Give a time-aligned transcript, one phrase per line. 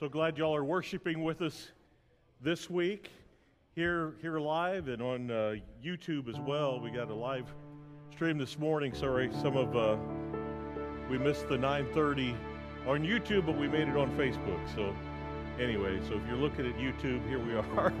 [0.00, 1.70] So glad y'all are worshiping with us
[2.40, 3.12] this week
[3.76, 5.54] here here live and on uh,
[5.84, 6.80] YouTube as well.
[6.80, 7.46] We got a live
[8.10, 8.92] stream this morning.
[8.92, 9.96] Sorry, some of uh,
[11.08, 12.34] we missed the 9:30
[12.88, 14.58] on YouTube, but we made it on Facebook.
[14.74, 14.92] So
[15.60, 17.92] anyway, so if you're looking at YouTube, here we are.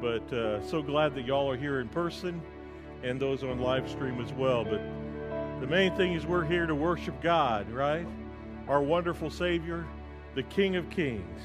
[0.00, 2.42] but uh, so glad that y'all are here in person
[3.04, 4.64] and those on live stream as well.
[4.64, 4.80] But
[5.60, 8.06] the main thing is we're here to worship God, right?
[8.66, 9.86] Our wonderful Savior
[10.34, 11.40] the King of Kings.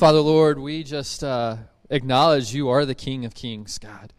[0.00, 1.58] Father, Lord, we just uh,
[1.90, 4.14] acknowledge you are the King of Kings, God.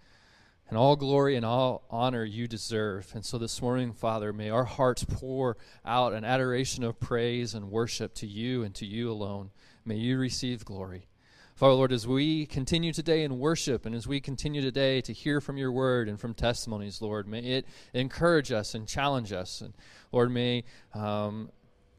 [0.69, 3.11] And all glory and all honor you deserve.
[3.15, 7.71] And so this morning, Father, may our hearts pour out an adoration of praise and
[7.71, 9.49] worship to you and to you alone.
[9.83, 11.07] May you receive glory.
[11.55, 15.41] Father, Lord, as we continue today in worship and as we continue today to hear
[15.41, 19.61] from your word and from testimonies, Lord, may it encourage us and challenge us.
[19.61, 19.73] And
[20.11, 20.63] Lord, may
[20.93, 21.49] um,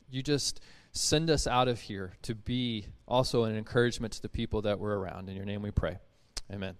[0.09, 0.61] you just
[0.93, 4.95] send us out of here to be also an encouragement to the people that we're
[4.95, 5.29] around.
[5.29, 5.99] In your name we pray.
[6.53, 6.77] Amen.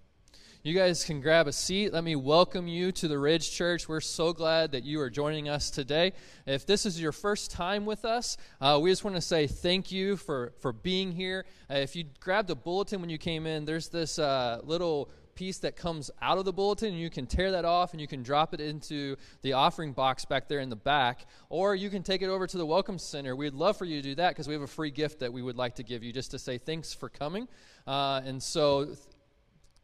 [0.61, 1.91] You guys can grab a seat.
[1.91, 3.89] Let me welcome you to the Ridge Church.
[3.89, 6.13] We're so glad that you are joining us today.
[6.45, 9.91] If this is your first time with us, uh, we just want to say thank
[9.91, 11.45] you for, for being here.
[11.69, 15.59] Uh, if you grabbed a bulletin when you came in, there's this uh, little piece
[15.59, 18.23] that comes out of the bulletin, and you can tear that off and you can
[18.23, 22.21] drop it into the offering box back there in the back, or you can take
[22.21, 23.35] it over to the Welcome Center.
[23.35, 25.41] We'd love for you to do that because we have a free gift that we
[25.41, 27.47] would like to give you just to say thanks for coming.
[27.85, 28.95] Uh, and so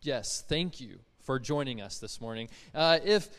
[0.01, 2.49] yes, thank you for joining us this morning.
[2.73, 3.29] Uh, if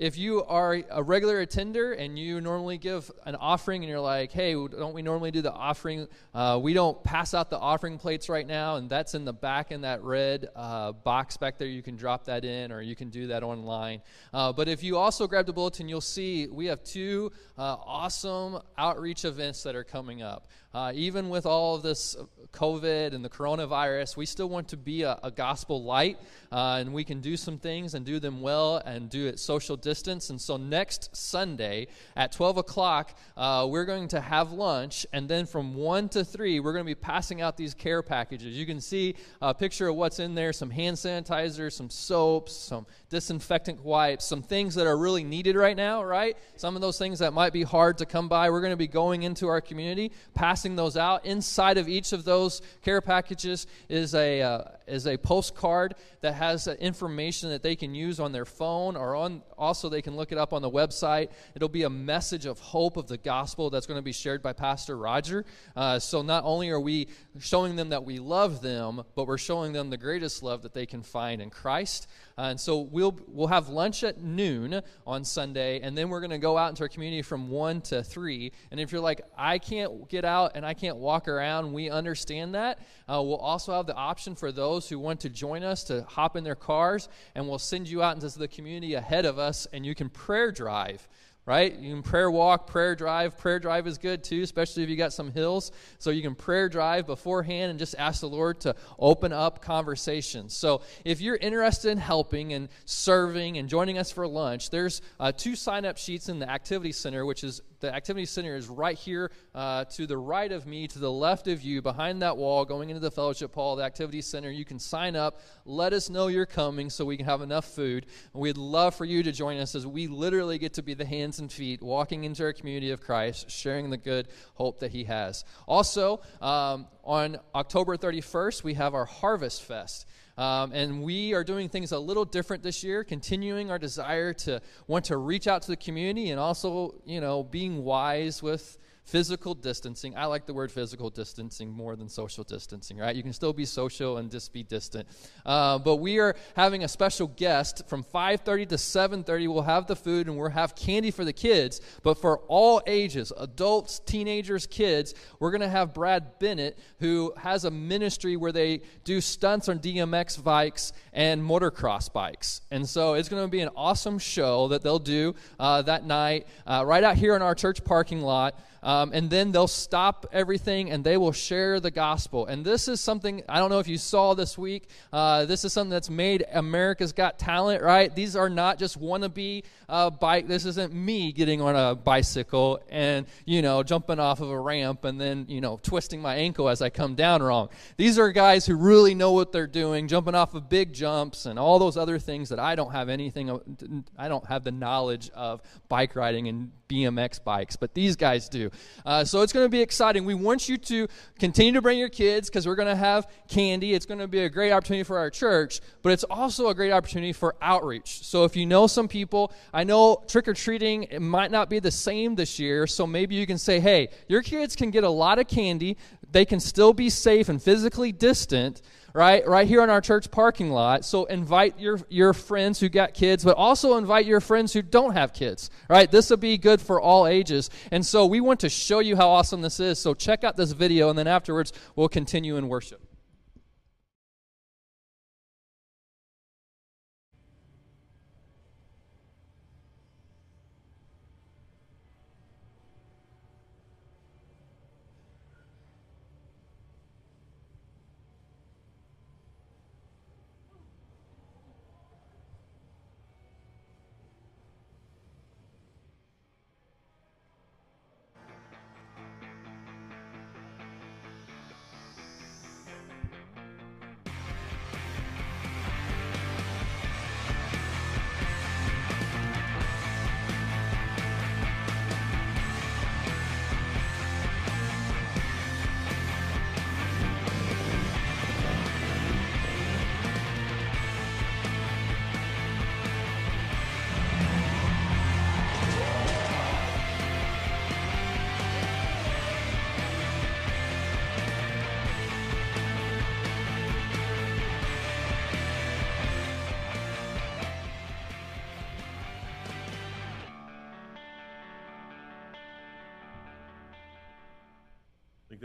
[0.00, 4.32] if you are a regular attender and you normally give an offering and you're like,
[4.32, 6.08] hey, don't we normally do the offering?
[6.32, 9.70] Uh, we don't pass out the offering plates right now, and that's in the back
[9.70, 11.68] in that red uh, box back there.
[11.68, 14.00] You can drop that in or you can do that online.
[14.32, 18.58] Uh, but if you also grab the bulletin, you'll see we have two uh, awesome
[18.78, 20.46] outreach events that are coming up.
[20.72, 22.16] Uh, even with all of this
[22.52, 26.18] COVID and the coronavirus, we still want to be a, a gospel light,
[26.52, 29.76] uh, and we can do some things and do them well and do it social
[29.76, 30.30] distance.
[30.30, 35.46] And so next Sunday at 12 o'clock, uh, we're going to have lunch, and then
[35.46, 38.56] from 1 to 3, we're going to be passing out these care packages.
[38.56, 42.86] You can see a picture of what's in there some hand sanitizer, some soaps, some
[43.08, 46.36] disinfectant wipes, some things that are really needed right now, right?
[46.56, 48.50] Some of those things that might be hard to come by.
[48.50, 51.24] We're going to be going into our community, passing those out.
[51.24, 56.66] Inside of each of those care packages is a, uh, is a postcard that has
[56.66, 60.38] information that they can use on their phone or on also they can look it
[60.38, 61.28] up on the website.
[61.54, 64.52] It'll be a message of hope of the gospel that's going to be shared by
[64.52, 65.44] Pastor Roger.
[65.76, 67.08] Uh, so not only are we
[67.38, 70.86] showing them that we love them, but we're showing them the greatest love that they
[70.86, 72.08] can find in Christ.
[72.38, 76.30] Uh, and so we'll we'll have lunch at noon on Sunday, and then we're going
[76.30, 78.52] to go out into our community from one to three.
[78.70, 82.54] And if you're like, I can't get out and I can't walk around, we understand
[82.54, 82.78] that.
[83.08, 86.36] Uh, we'll also have the option for those who want to join us to hop
[86.36, 89.84] in their cars, and we'll send you out into the community ahead of us, and
[89.84, 91.06] you can prayer drive
[91.46, 91.76] right?
[91.78, 93.36] You can prayer walk, prayer drive.
[93.36, 95.72] Prayer drive is good too, especially if you got some hills.
[95.98, 100.54] So you can prayer drive beforehand and just ask the Lord to open up conversations.
[100.54, 105.32] So if you're interested in helping and serving and joining us for lunch, there's uh,
[105.32, 108.96] two sign up sheets in the Activity Center, which is the activity center is right
[108.96, 112.64] here uh, to the right of me, to the left of you, behind that wall,
[112.64, 114.50] going into the fellowship hall, the activity center.
[114.50, 115.40] You can sign up.
[115.64, 118.06] Let us know you're coming so we can have enough food.
[118.32, 121.04] And we'd love for you to join us as we literally get to be the
[121.04, 125.04] hands and feet walking into our community of Christ, sharing the good hope that He
[125.04, 125.44] has.
[125.66, 130.06] Also, um, on October 31st, we have our Harvest Fest.
[130.40, 134.62] Um, and we are doing things a little different this year, continuing our desire to
[134.86, 138.78] want to reach out to the community and also, you know, being wise with
[139.10, 140.16] physical distancing.
[140.16, 143.16] I like the word physical distancing more than social distancing, right?
[143.16, 145.08] You can still be social and just be distant.
[145.44, 149.52] Uh, but we are having a special guest from 5.30 to 7.30.
[149.52, 151.80] We'll have the food and we'll have candy for the kids.
[152.04, 157.64] But for all ages, adults, teenagers, kids, we're going to have Brad Bennett, who has
[157.64, 162.60] a ministry where they do stunts on BMX bikes and motocross bikes.
[162.70, 166.46] And so it's going to be an awesome show that they'll do uh, that night
[166.64, 168.54] uh, right out here in our church parking lot.
[168.82, 172.46] Um, and then they'll stop everything and they will share the gospel.
[172.46, 175.72] And this is something, I don't know if you saw this week, uh, this is
[175.72, 178.14] something that's made America's Got Talent, right?
[178.14, 180.48] These are not just wannabe uh, bike.
[180.48, 185.04] This isn't me getting on a bicycle and, you know, jumping off of a ramp
[185.04, 187.68] and then, you know, twisting my ankle as I come down wrong.
[187.96, 191.58] These are guys who really know what they're doing, jumping off of big jumps and
[191.58, 195.60] all those other things that I don't have anything, I don't have the knowledge of
[195.88, 198.70] bike riding and BMX bikes, but these guys do.
[199.06, 200.24] Uh, so it's going to be exciting.
[200.24, 201.06] We want you to
[201.38, 203.94] continue to bring your kids because we're going to have candy.
[203.94, 206.90] It's going to be a great opportunity for our church, but it's also a great
[206.90, 208.24] opportunity for outreach.
[208.24, 211.90] So if you know some people, I know trick or treating might not be the
[211.92, 215.38] same this year, so maybe you can say, hey, your kids can get a lot
[215.38, 215.96] of candy.
[216.32, 218.82] They can still be safe and physically distant
[219.12, 219.46] right?
[219.46, 221.04] Right here in our church parking lot.
[221.04, 225.12] So invite your, your friends who got kids, but also invite your friends who don't
[225.12, 226.10] have kids, right?
[226.10, 227.70] This will be good for all ages.
[227.90, 229.98] And so we want to show you how awesome this is.
[229.98, 233.09] So check out this video, and then afterwards, we'll continue in worship.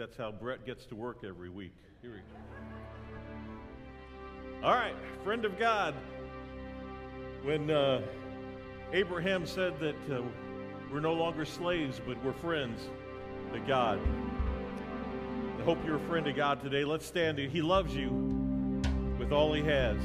[0.05, 1.73] That's how Brett gets to work every week.
[2.03, 2.23] Here we go.
[4.63, 4.93] All right,
[5.23, 5.95] friend of God.
[7.41, 8.03] When uh,
[8.93, 10.21] Abraham said that uh,
[10.93, 12.87] we're no longer slaves, but we're friends
[13.51, 13.99] to God.
[15.59, 16.85] I hope you're a friend of God today.
[16.85, 17.39] Let's stand.
[17.39, 18.11] He loves you
[19.17, 19.97] with all he has.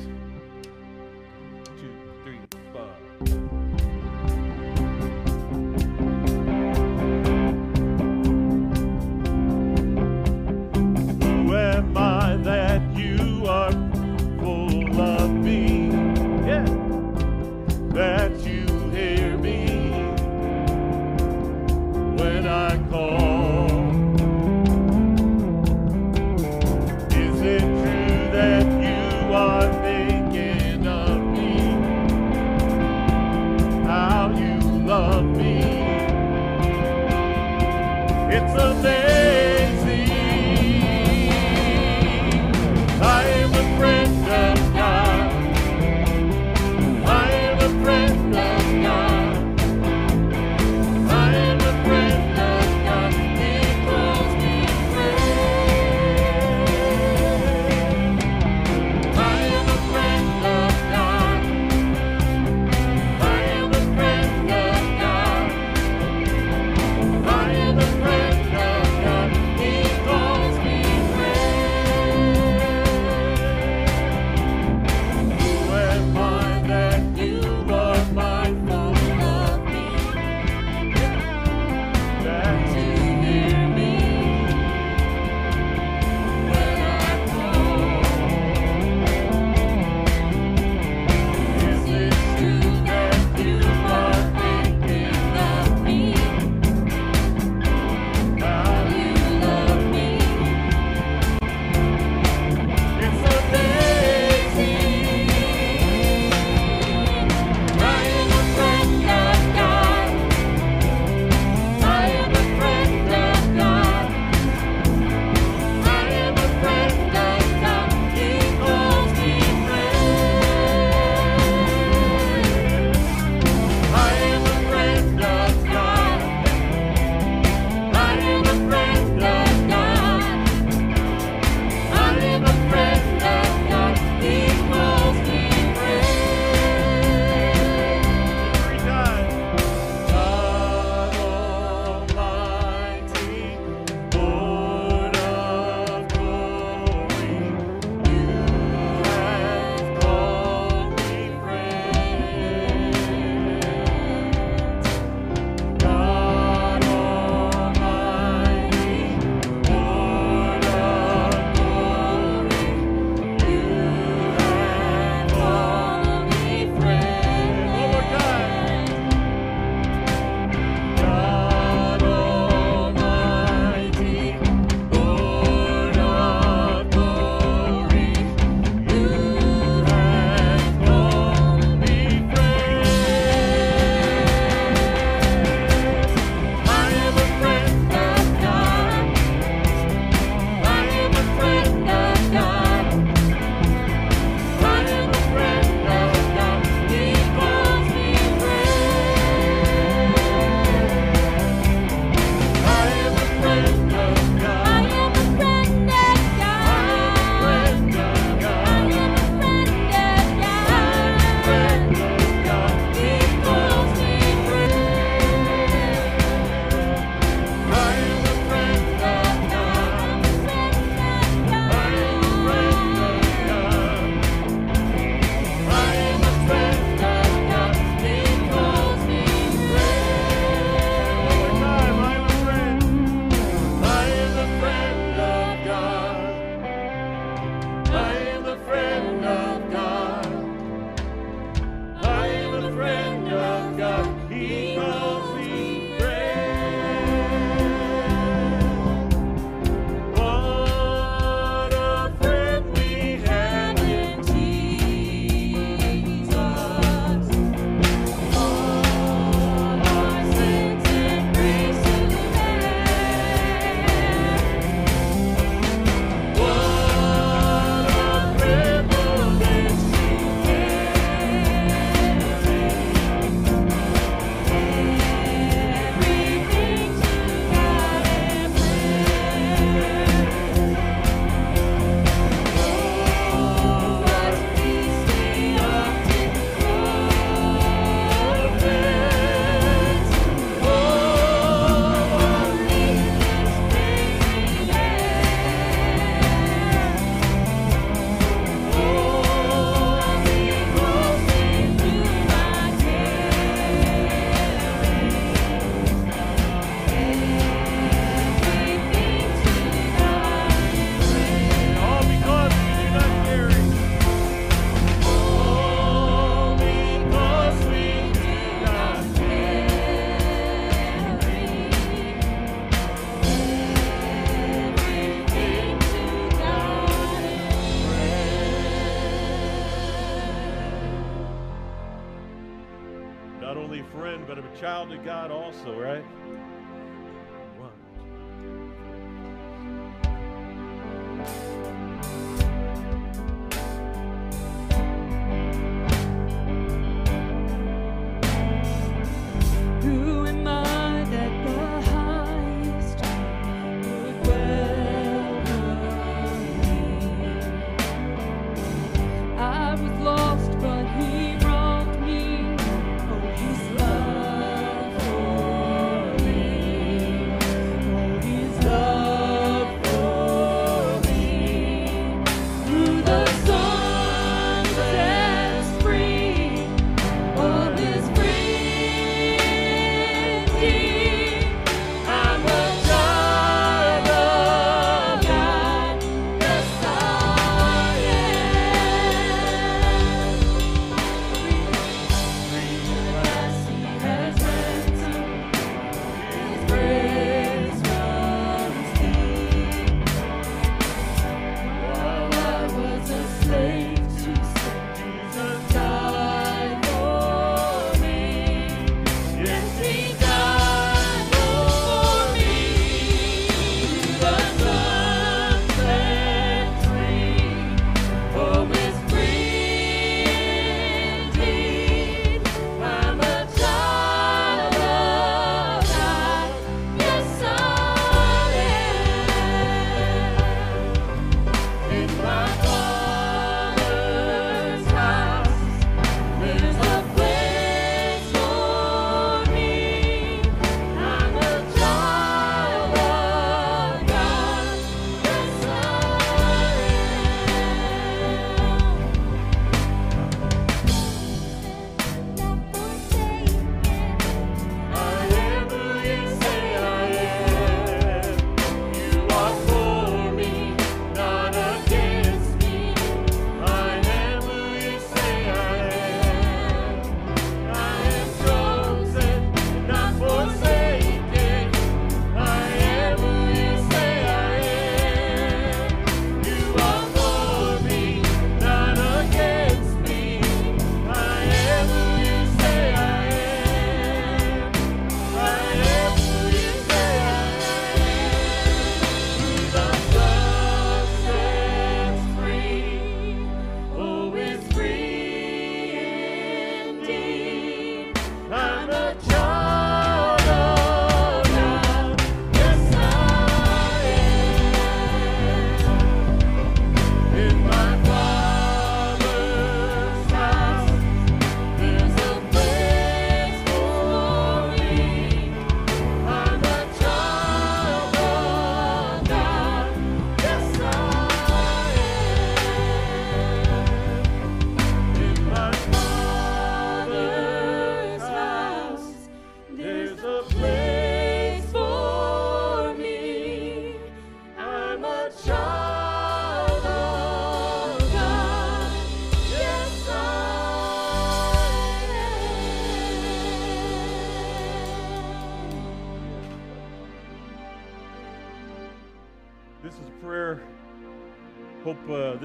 [334.90, 336.04] to God also, right?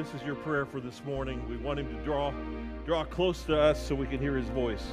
[0.06, 1.44] this is your prayer for this morning.
[1.50, 2.32] We want him to draw,
[2.86, 4.86] draw close to us so we can hear his voice.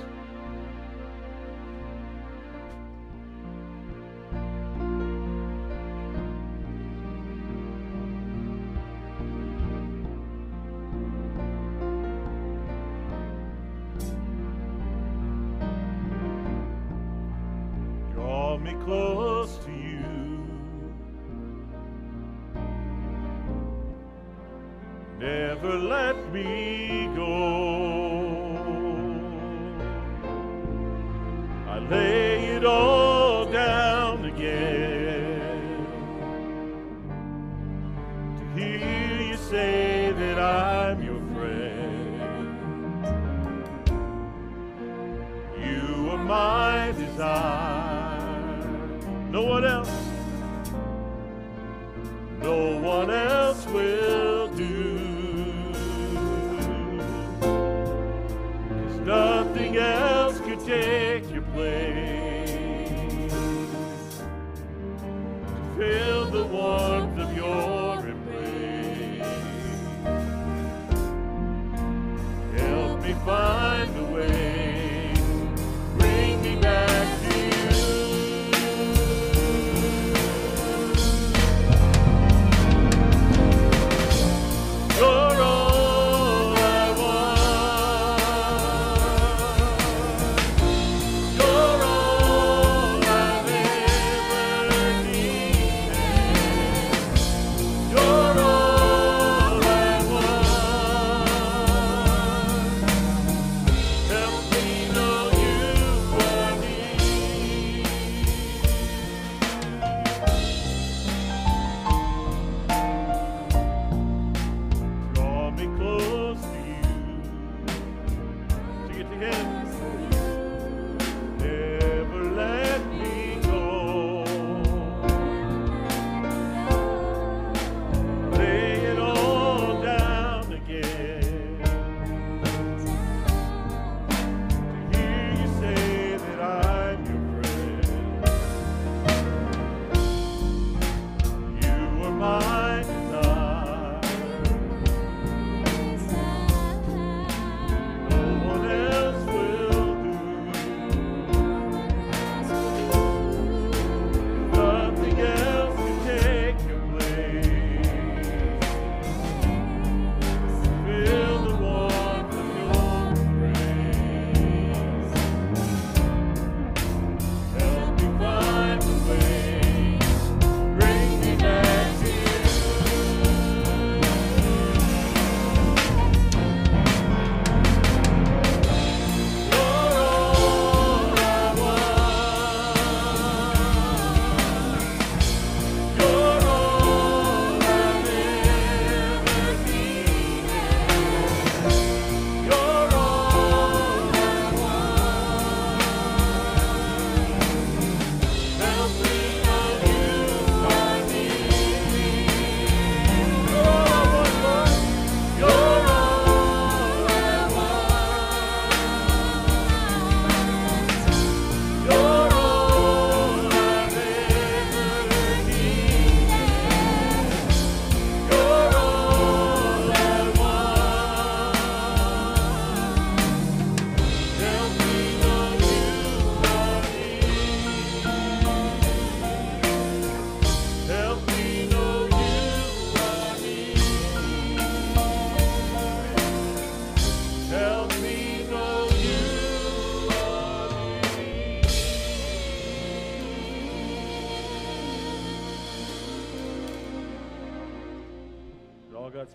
[46.22, 48.62] my desire.
[49.30, 50.01] No one else.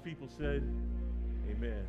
[0.08, 0.64] People said,
[1.52, 1.86] Amen.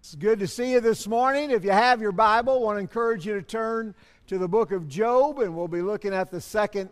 [0.00, 1.52] It's good to see you this morning.
[1.52, 3.94] If you have your Bible, I want to encourage you to turn
[4.26, 6.90] to the book of Job, and we'll be looking at the second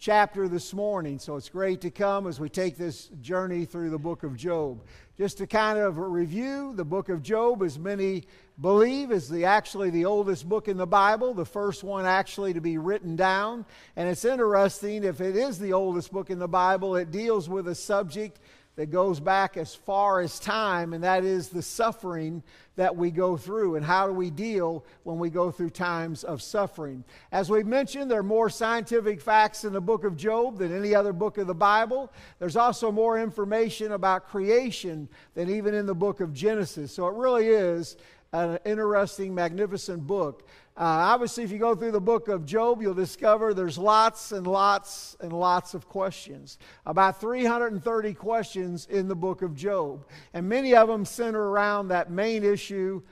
[0.00, 1.20] chapter this morning.
[1.20, 4.82] So it's great to come as we take this journey through the book of Job.
[5.18, 8.24] Just to kind of review, the book of Job, as many
[8.58, 12.62] believe, is the actually the oldest book in the Bible, the first one actually to
[12.62, 13.66] be written down.
[13.94, 17.68] And it's interesting, if it is the oldest book in the Bible, it deals with
[17.68, 18.40] a subject
[18.76, 22.42] that goes back as far as time, and that is the suffering
[22.76, 26.40] that we go through and how do we deal when we go through times of
[26.40, 27.04] suffering.
[27.30, 30.94] As we mentioned, there are more scientific facts in the book of Job than any
[30.94, 32.10] other book of the Bible.
[32.38, 36.92] There's also more information about creation than even in the book of Genesis.
[36.92, 37.98] So it really is
[38.32, 40.48] an interesting, magnificent book.
[40.74, 44.46] Uh, obviously, if you go through the book of Job, you'll discover there's lots and
[44.46, 46.58] lots and lots of questions.
[46.86, 50.06] About 330 questions in the book of Job.
[50.32, 53.02] And many of them center around that main issue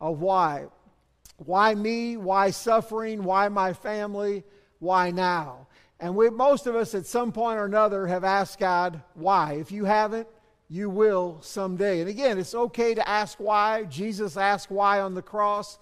[0.00, 0.66] of why.
[1.38, 2.16] Why me?
[2.16, 3.24] Why suffering?
[3.24, 4.44] Why my family?
[4.78, 5.66] Why now?
[5.98, 9.54] And we, most of us at some point or another have asked God, why?
[9.54, 10.28] If you haven't,
[10.68, 12.00] you will someday.
[12.00, 13.84] And again, it's okay to ask why.
[13.84, 15.78] Jesus asked why on the cross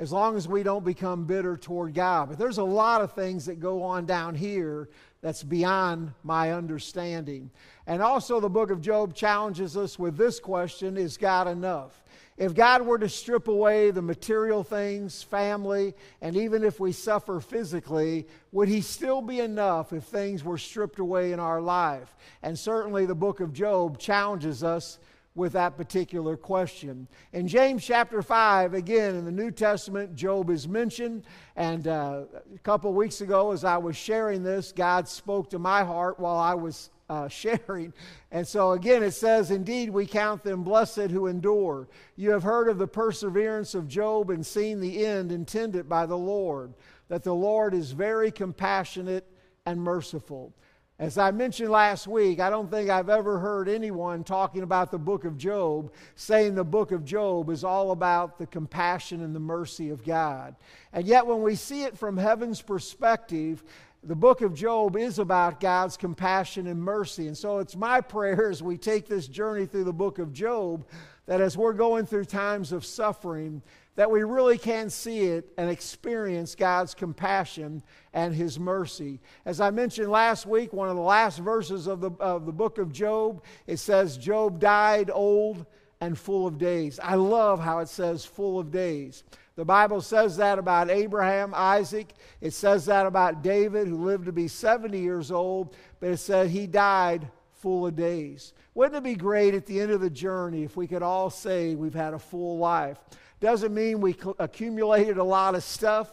[0.00, 2.30] as long as we don't become bitter toward God.
[2.30, 4.88] But there's a lot of things that go on down here
[5.20, 7.50] that's beyond my understanding.
[7.86, 12.02] And also, the book of Job challenges us with this question Is God enough?
[12.38, 17.38] If God were to strip away the material things, family, and even if we suffer
[17.38, 22.16] physically, would He still be enough if things were stripped away in our life?
[22.42, 24.98] And certainly the book of Job challenges us
[25.40, 27.08] with that particular question.
[27.32, 31.24] In James chapter 5, again, in the New Testament, Job is mentioned.
[31.56, 32.24] And uh,
[32.54, 36.36] a couple weeks ago, as I was sharing this, God spoke to my heart while
[36.36, 37.94] I was uh, sharing.
[38.30, 41.88] And so again, it says, Indeed, we count them blessed who endure.
[42.16, 46.18] You have heard of the perseverance of Job and seen the end intended by the
[46.18, 46.74] Lord,
[47.08, 49.26] that the Lord is very compassionate
[49.64, 50.52] and merciful.
[51.00, 54.98] As I mentioned last week, I don't think I've ever heard anyone talking about the
[54.98, 59.40] book of Job saying the book of Job is all about the compassion and the
[59.40, 60.56] mercy of God.
[60.92, 63.64] And yet, when we see it from heaven's perspective,
[64.02, 67.28] the book of Job is about God's compassion and mercy.
[67.28, 70.86] And so it's my prayer as we take this journey through the book of Job
[71.24, 73.62] that as we're going through times of suffering,
[73.96, 79.20] that we really can see it and experience God's compassion and His mercy.
[79.44, 82.78] As I mentioned last week, one of the last verses of the, of the book
[82.78, 85.66] of Job, it says, Job died old
[86.00, 86.98] and full of days.
[87.02, 89.22] I love how it says full of days.
[89.56, 92.14] The Bible says that about Abraham, Isaac.
[92.40, 96.48] It says that about David, who lived to be 70 years old, but it said
[96.48, 98.54] he died full of days.
[98.74, 101.74] Wouldn't it be great at the end of the journey if we could all say
[101.74, 102.98] we've had a full life?
[103.40, 106.12] Doesn't mean we accumulated a lot of stuff,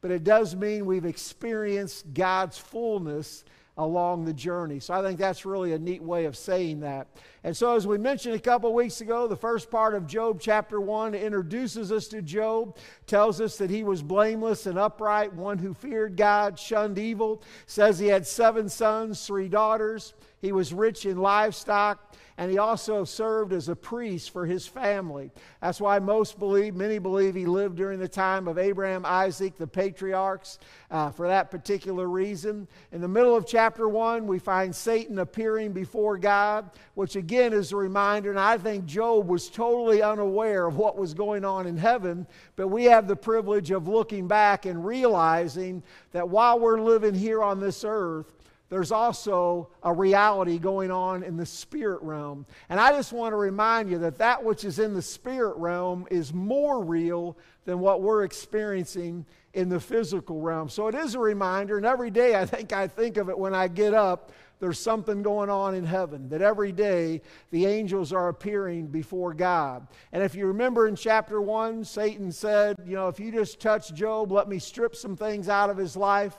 [0.00, 3.44] but it does mean we've experienced God's fullness
[3.78, 4.80] along the journey.
[4.80, 7.06] So I think that's really a neat way of saying that.
[7.44, 10.80] And so, as we mentioned a couple weeks ago, the first part of Job chapter
[10.80, 15.74] 1 introduces us to Job, tells us that he was blameless and upright, one who
[15.74, 20.14] feared God, shunned evil, says he had seven sons, three daughters.
[20.40, 22.07] He was rich in livestock
[22.38, 25.32] and he also served as a priest for his family.
[25.60, 29.66] That's why most believe, many believe he lived during the time of Abraham, Isaac, the
[29.66, 32.68] patriarchs, uh, for that particular reason.
[32.92, 37.72] In the middle of chapter 1, we find Satan appearing before God, which again is
[37.72, 41.76] a reminder, and I think Job was totally unaware of what was going on in
[41.76, 42.24] heaven,
[42.54, 47.42] but we have the privilege of looking back and realizing that while we're living here
[47.42, 48.32] on this earth,
[48.70, 52.44] there's also a reality going on in the spirit realm.
[52.68, 56.06] And I just want to remind you that that which is in the spirit realm
[56.10, 60.68] is more real than what we're experiencing in the physical realm.
[60.68, 63.54] So it is a reminder, and every day I think I think of it when
[63.54, 64.32] I get up.
[64.60, 69.86] There's something going on in heaven, that every day the angels are appearing before God.
[70.12, 73.94] And if you remember in chapter 1, Satan said, You know, if you just touch
[73.94, 76.36] Job, let me strip some things out of his life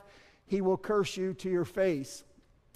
[0.50, 2.24] he will curse you to your face.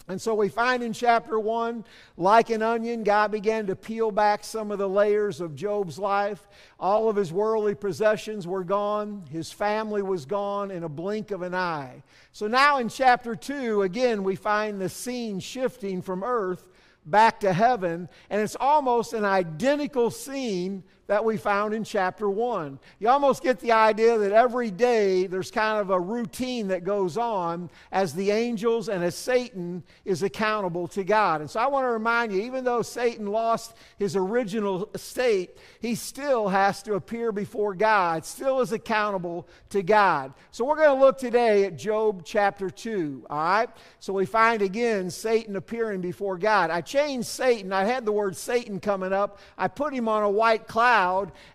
[0.07, 1.85] And so we find in chapter 1,
[2.17, 6.45] like an onion, God began to peel back some of the layers of Job's life.
[6.77, 11.41] All of his worldly possessions were gone, his family was gone in a blink of
[11.41, 12.03] an eye.
[12.33, 16.67] So now in chapter 2, again, we find the scene shifting from earth
[17.05, 22.79] back to heaven, and it's almost an identical scene that we found in chapter 1.
[22.99, 27.17] You almost get the idea that every day there's kind of a routine that goes
[27.17, 31.41] on as the angels and as Satan is accountable to God.
[31.41, 35.95] And so I want to remind you, even though Satan lost his original state, he
[35.95, 40.33] still has to appear before God, still is accountable to God.
[40.51, 43.69] So we're going to look today at Job chapter 2, all right?
[43.99, 46.69] So we find again Satan appearing before God.
[46.69, 50.29] I changed Satan, I had the word Satan coming up, I put him on a
[50.29, 50.92] white cloud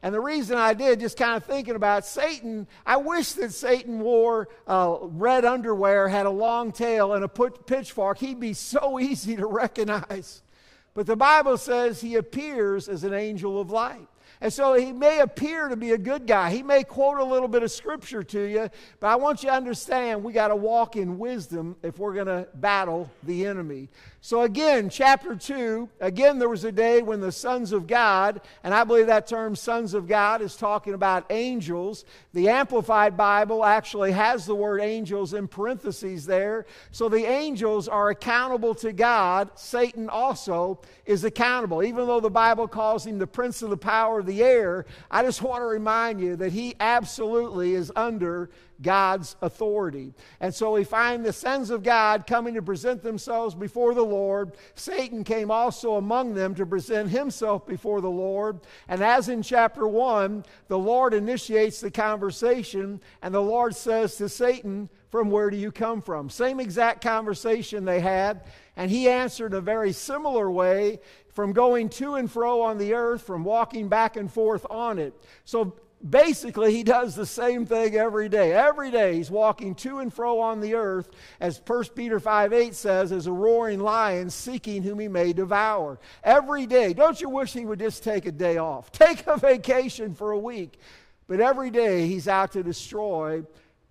[0.02, 4.00] And the reason I did, just kind of thinking about Satan, I wish that Satan
[4.00, 8.18] wore uh, red underwear, had a long tail, and a pitchfork.
[8.18, 10.42] He'd be so easy to recognize.
[10.94, 14.08] But the Bible says he appears as an angel of light.
[14.40, 16.50] And so he may appear to be a good guy.
[16.50, 18.70] He may quote a little bit of scripture to you,
[19.00, 22.26] but I want you to understand we got to walk in wisdom if we're going
[22.26, 23.88] to battle the enemy.
[24.20, 28.74] So, again, chapter 2, again, there was a day when the sons of God, and
[28.74, 32.04] I believe that term sons of God is talking about angels.
[32.34, 36.66] The Amplified Bible actually has the word angels in parentheses there.
[36.90, 39.50] So, the angels are accountable to God.
[39.54, 41.84] Satan also is accountable.
[41.84, 45.22] Even though the Bible calls him the prince of the power of the air, I
[45.22, 50.14] just want to remind you that he absolutely is under God's authority.
[50.40, 54.52] And so we find the sons of God coming to present themselves before the Lord.
[54.74, 58.60] Satan came also among them to present himself before the Lord.
[58.86, 64.28] And as in chapter 1, the Lord initiates the conversation, and the Lord says to
[64.28, 66.30] Satan, From where do you come from?
[66.30, 68.44] Same exact conversation they had.
[68.76, 72.94] And he answered in a very similar way from going to and fro on the
[72.94, 75.14] earth, from walking back and forth on it.
[75.44, 75.74] So
[76.06, 78.52] basically he does the same thing every day.
[78.52, 82.74] Every day he's walking to and fro on the earth as 1 peter 5 8
[82.74, 85.98] says as a roaring lion seeking whom he may devour.
[86.22, 86.92] Every day.
[86.92, 88.92] Don't you wish he would just take a day off?
[88.92, 90.78] Take a vacation for a week.
[91.26, 93.42] But every day he's out to destroy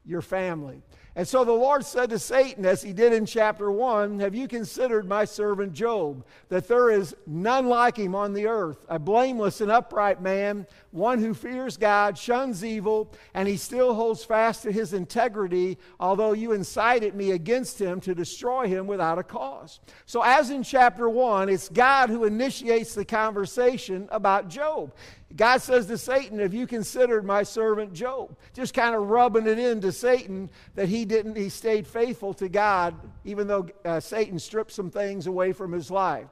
[0.05, 0.81] your family.
[1.17, 4.47] And so the Lord said to Satan, as he did in chapter 1, Have you
[4.47, 9.59] considered my servant Job, that there is none like him on the earth, a blameless
[9.59, 10.67] and upright man,
[10.97, 16.33] one who fears God, shuns evil, and he still holds fast to his integrity, although
[16.33, 19.79] you incited me against him to destroy him without a cause.
[20.05, 24.93] So, as in chapter 1, it's God who initiates the conversation about Job.
[25.35, 28.35] God says to Satan, Have you considered my servant Job?
[28.53, 32.95] Just kind of rubbing it into Satan that he didn't, he stayed faithful to God,
[33.25, 36.27] even though uh, Satan stripped some things away from his life.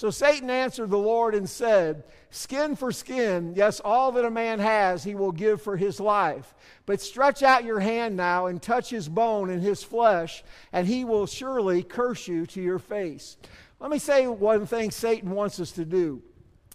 [0.00, 4.58] So Satan answered the Lord and said, Skin for skin, yes, all that a man
[4.58, 6.54] has he will give for his life.
[6.86, 11.04] But stretch out your hand now and touch his bone and his flesh, and he
[11.04, 13.36] will surely curse you to your face.
[13.78, 16.22] Let me say one thing Satan wants us to do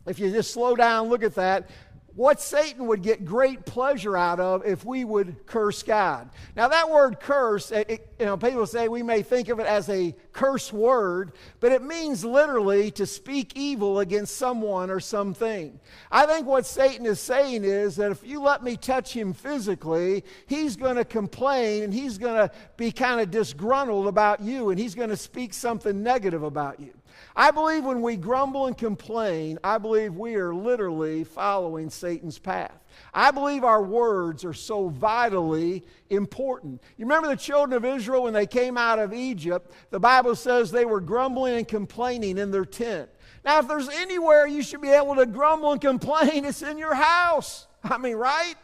[0.06, 1.70] if you just slow down, look at that,
[2.16, 6.30] what Satan would get great pleasure out of if we would curse God.
[6.56, 9.90] Now, that word curse, it, you know, people say we may think of it as
[9.90, 15.78] a curse word, but it means literally to speak evil against someone or something.
[16.10, 20.24] I think what Satan is saying is that if you let me touch him physically,
[20.48, 24.80] he's going to complain and he's going to be kind of disgruntled about you and
[24.80, 26.94] he's going to speak something negative about you.
[27.38, 32.86] I believe when we grumble and complain, I believe we are literally following Satan's path.
[33.14, 36.82] I believe our words are so vitally important.
[36.96, 39.74] You remember the children of Israel when they came out of Egypt?
[39.90, 43.10] The Bible says they were grumbling and complaining in their tent.
[43.44, 46.96] Now, if there's anywhere you should be able to grumble and complain, it's in your
[46.96, 47.68] house.
[47.84, 48.56] I mean, right?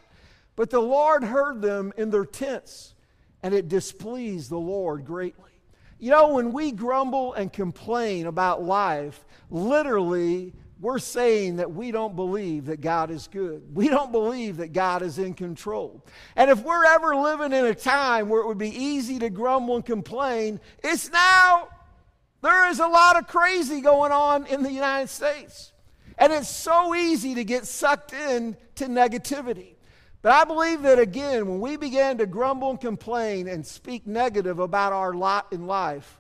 [0.56, 2.94] But the Lord heard them in their tents,
[3.44, 5.51] and it displeased the Lord greatly.
[6.02, 12.16] You know, when we grumble and complain about life, literally, we're saying that we don't
[12.16, 13.76] believe that God is good.
[13.76, 16.04] We don't believe that God is in control.
[16.36, 19.76] And if we're ever living in a time where it would be easy to grumble
[19.76, 21.68] and complain, it's now.
[22.42, 25.72] There is a lot of crazy going on in the United States.
[26.18, 29.76] And it's so easy to get sucked in to negativity.
[30.22, 34.60] But I believe that again, when we began to grumble and complain and speak negative
[34.60, 36.20] about our lot in life,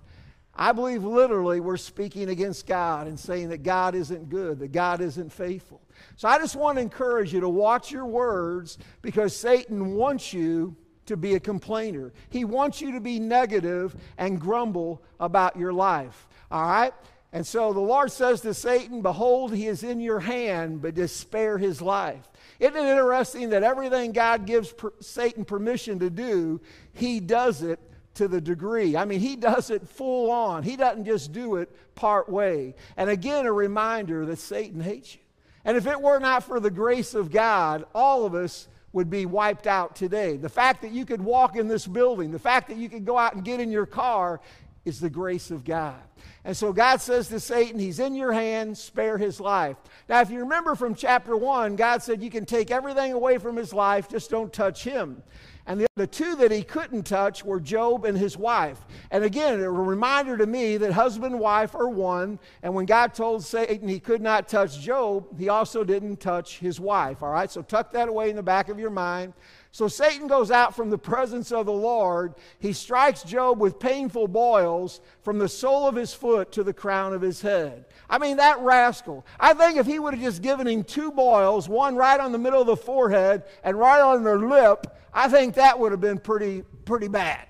[0.55, 5.01] I believe literally we're speaking against God and saying that God isn't good, that God
[5.01, 5.81] isn't faithful.
[6.17, 10.75] So I just want to encourage you to watch your words because Satan wants you
[11.05, 12.11] to be a complainer.
[12.29, 16.27] He wants you to be negative and grumble about your life.
[16.49, 16.93] All right?
[17.33, 21.57] And so the Lord says to Satan, Behold, he is in your hand, but spare
[21.57, 22.29] his life.
[22.61, 26.61] Isn't it interesting that everything God gives per- Satan permission to do,
[26.93, 27.79] he does it
[28.13, 28.95] to the degree.
[28.95, 30.61] I mean, he does it full on.
[30.61, 32.75] He doesn't just do it part way.
[32.97, 35.21] And again, a reminder that Satan hates you.
[35.65, 39.25] And if it were not for the grace of God, all of us would be
[39.25, 40.37] wiped out today.
[40.37, 43.17] The fact that you could walk in this building, the fact that you could go
[43.17, 44.39] out and get in your car
[44.85, 46.01] is the grace of God.
[46.43, 49.77] And so God says to Satan, He's in your hand, spare his life.
[50.09, 53.55] Now, if you remember from chapter 1, God said you can take everything away from
[53.55, 55.21] his life, just don't touch him.
[55.67, 58.79] And the, the two that he couldn't touch were Job and his wife.
[59.11, 62.39] And again, a reminder to me that husband and wife are one.
[62.63, 66.79] And when God told Satan he could not touch Job, he also didn't touch his
[66.79, 67.21] wife.
[67.21, 69.33] All right, so tuck that away in the back of your mind.
[69.73, 72.33] So Satan goes out from the presence of the Lord.
[72.59, 77.13] He strikes Job with painful boils from the sole of his foot to the crown
[77.13, 77.85] of his head.
[78.09, 79.25] I mean, that rascal.
[79.39, 82.37] I think if he would have just given him two boils, one right on the
[82.37, 86.19] middle of the forehead and right on the lip, I think that would have been
[86.19, 87.47] pretty, pretty bad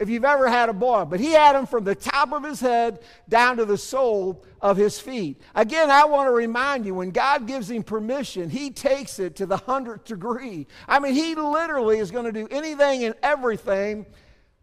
[0.00, 1.04] if you've ever had a boil.
[1.04, 4.76] But he had him from the top of his head down to the sole of
[4.76, 5.40] his feet.
[5.54, 9.46] Again, I want to remind you when God gives him permission, he takes it to
[9.46, 10.66] the hundredth degree.
[10.88, 14.06] I mean, he literally is going to do anything and everything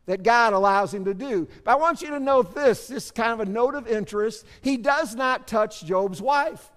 [0.08, 1.48] that God allows him to do.
[1.64, 4.46] But I want you to note this this is kind of a note of interest.
[4.62, 6.72] He does not touch Job's wife.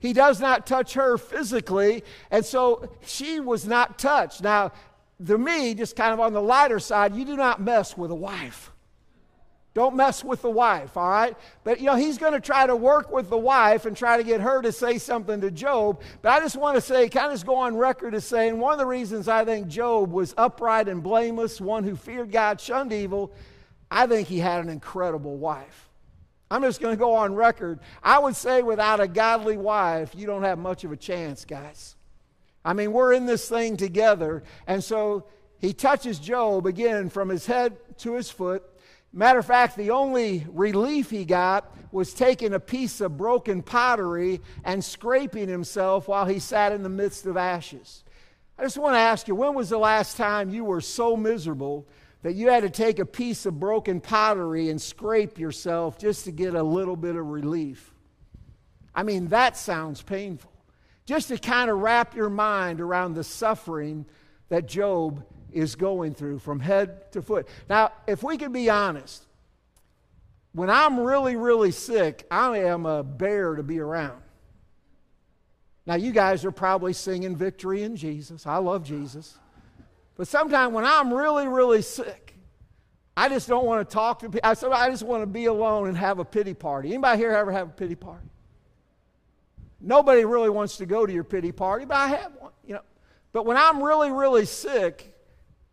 [0.00, 4.42] He does not touch her physically, and so she was not touched.
[4.42, 4.72] Now,
[5.26, 8.14] to me, just kind of on the lighter side, you do not mess with a
[8.14, 8.72] wife.
[9.72, 11.36] Don't mess with the wife, all right?
[11.62, 14.24] But you know, he's going to try to work with the wife and try to
[14.24, 16.00] get her to say something to Job.
[16.22, 18.78] But I just want to say, kind of go on record as saying one of
[18.78, 23.32] the reasons I think Job was upright and blameless, one who feared God, shunned evil,
[23.90, 25.88] I think he had an incredible wife.
[26.50, 27.78] I'm just going to go on record.
[28.02, 31.94] I would say without a godly wife, you don't have much of a chance, guys.
[32.64, 34.42] I mean, we're in this thing together.
[34.66, 35.26] And so
[35.58, 38.62] he touches Job again from his head to his foot.
[39.12, 44.40] Matter of fact, the only relief he got was taking a piece of broken pottery
[44.64, 48.04] and scraping himself while he sat in the midst of ashes.
[48.56, 51.88] I just want to ask you when was the last time you were so miserable
[52.22, 56.30] that you had to take a piece of broken pottery and scrape yourself just to
[56.30, 57.92] get a little bit of relief?
[58.94, 60.52] I mean, that sounds painful.
[61.10, 64.06] Just to kind of wrap your mind around the suffering
[64.48, 67.48] that Job is going through from head to foot.
[67.68, 69.24] Now, if we can be honest,
[70.52, 74.22] when I'm really, really sick, I am a bear to be around.
[75.84, 78.46] Now, you guys are probably singing Victory in Jesus.
[78.46, 79.36] I love Jesus.
[80.14, 82.36] But sometimes when I'm really, really sick,
[83.16, 84.48] I just don't want to talk to people.
[84.48, 86.90] I just want to be alone and have a pity party.
[86.90, 88.28] Anybody here ever have a pity party?
[89.80, 92.82] Nobody really wants to go to your pity party, but I have one, you know.
[93.32, 95.16] But when I'm really, really sick,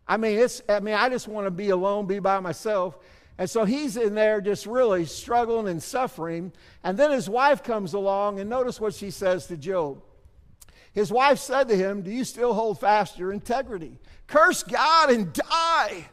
[0.06, 2.98] I mean, it's, I mean, I just want to be alone, be by myself.
[3.36, 6.52] And so he's in there just really struggling and suffering.
[6.82, 10.02] And then his wife comes along, and notice what she says to Job.
[10.92, 13.98] His wife said to him, Do you still hold fast your integrity?
[14.26, 16.08] Curse God and die.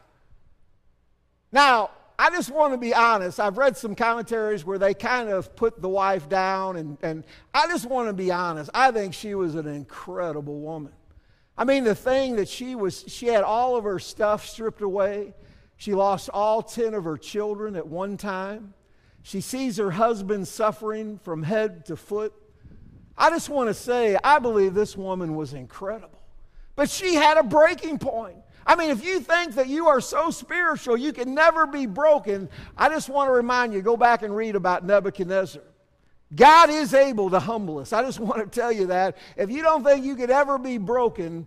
[1.50, 3.38] Now, I just want to be honest.
[3.38, 7.66] I've read some commentaries where they kind of put the wife down, and, and I
[7.66, 8.70] just want to be honest.
[8.72, 10.92] I think she was an incredible woman.
[11.58, 15.34] I mean, the thing that she was, she had all of her stuff stripped away.
[15.76, 18.74] She lost all 10 of her children at one time.
[19.22, 22.32] She sees her husband suffering from head to foot.
[23.18, 26.20] I just want to say, I believe this woman was incredible.
[26.76, 28.36] But she had a breaking point.
[28.66, 32.48] I mean, if you think that you are so spiritual, you can never be broken,
[32.76, 35.62] I just want to remind you go back and read about Nebuchadnezzar.
[36.34, 37.92] God is able to humble us.
[37.92, 39.16] I just want to tell you that.
[39.36, 41.46] If you don't think you could ever be broken,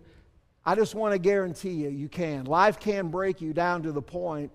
[0.64, 2.44] I just want to guarantee you, you can.
[2.44, 4.50] Life can break you down to the point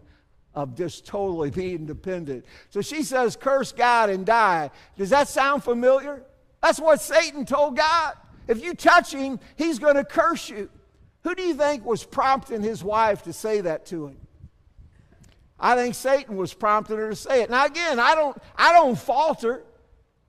[0.56, 2.46] of just totally being dependent.
[2.72, 4.72] So she says, Curse God and die.
[4.98, 6.24] Does that sound familiar?
[6.64, 8.16] That's what Satan told God.
[8.48, 10.70] If you touch him, he's going to curse you.
[11.26, 14.18] Who do you think was prompting his wife to say that to him?
[15.60, 17.50] I think Satan was prompting her to say it.
[17.50, 19.64] Now again, I don't I don't falter.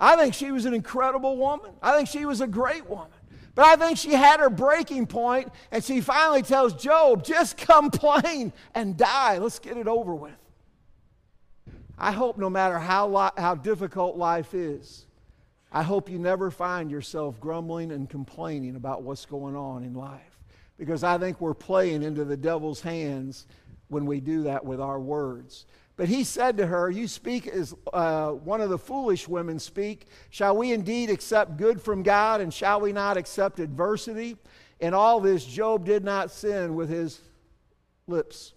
[0.01, 1.73] I think she was an incredible woman.
[1.83, 3.11] I think she was a great woman.
[3.55, 8.55] But I think she had her breaking point, and she finally tells Job, just complain
[8.75, 9.37] and die.
[9.37, 10.33] Let's get it over with.
[11.99, 15.05] I hope no matter how, li- how difficult life is,
[15.71, 20.36] I hope you never find yourself grumbling and complaining about what's going on in life.
[20.79, 23.47] Because I think we're playing into the devil's hands
[23.89, 25.65] when we do that with our words.
[25.97, 30.07] But he said to her, You speak as uh, one of the foolish women speak.
[30.29, 34.37] Shall we indeed accept good from God, and shall we not accept adversity?
[34.79, 37.21] In all this, Job did not sin with his
[38.07, 38.53] lips.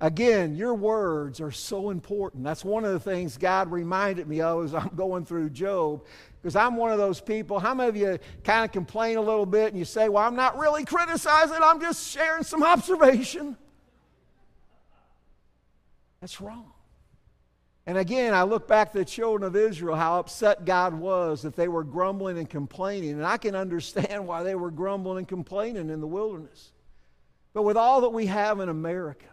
[0.00, 2.44] Again, your words are so important.
[2.44, 6.04] That's one of the things God reminded me of as I'm going through Job.
[6.46, 7.58] Because I'm one of those people.
[7.58, 10.36] How many of you kind of complain a little bit and you say, Well, I'm
[10.36, 13.56] not really criticizing, I'm just sharing some observation?
[16.20, 16.70] That's wrong.
[17.84, 21.56] And again, I look back to the children of Israel, how upset God was that
[21.56, 23.10] they were grumbling and complaining.
[23.10, 26.70] And I can understand why they were grumbling and complaining in the wilderness.
[27.54, 29.26] But with all that we have in America,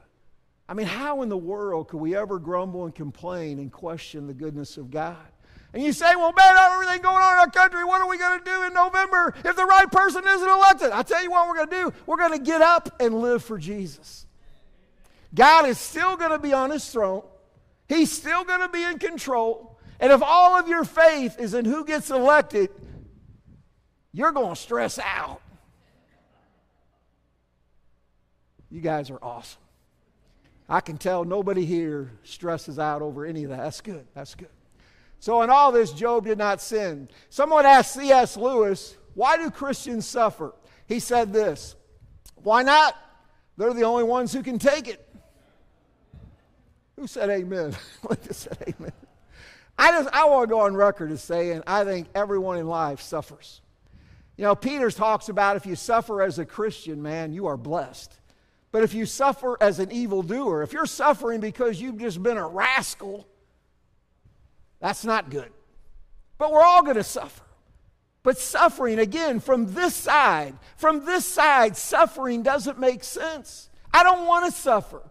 [0.68, 4.34] I mean, how in the world could we ever grumble and complain and question the
[4.34, 5.33] goodness of God?
[5.74, 8.38] And you say, well, man, everything going on in our country, what are we going
[8.38, 10.92] to do in November if the right person isn't elected?
[10.92, 11.94] I tell you what we're going to do.
[12.06, 14.28] We're going to get up and live for Jesus.
[15.34, 17.24] God is still going to be on his throne.
[17.90, 19.80] He's still going to be in control.
[20.00, 22.70] And if all of your faith is in who gets elected,
[24.12, 25.42] you're going to stress out.
[28.70, 29.62] You guys are awesome.
[30.70, 33.58] I can tell nobody here stresses out over any of that.
[33.58, 34.06] That's good.
[34.14, 34.50] That's good.
[35.24, 37.08] So, in all this, Job did not sin.
[37.30, 38.36] Someone asked C.S.
[38.36, 40.54] Lewis, Why do Christians suffer?
[40.86, 41.78] He said this
[42.36, 42.94] Why not?
[43.56, 45.08] They're the only ones who can take it.
[46.98, 47.74] Who said amen?
[48.26, 48.92] just said amen.
[49.78, 53.00] I just I want to go on record as saying I think everyone in life
[53.00, 53.62] suffers.
[54.36, 58.20] You know, Peter talks about if you suffer as a Christian, man, you are blessed.
[58.74, 62.46] But if you suffer as an evildoer, if you're suffering because you've just been a
[62.46, 63.26] rascal,
[64.84, 65.50] that's not good.
[66.38, 67.42] But we're all going to suffer.
[68.22, 73.70] But suffering, again, from this side, from this side, suffering doesn't make sense.
[73.94, 75.02] I don't want to suffer.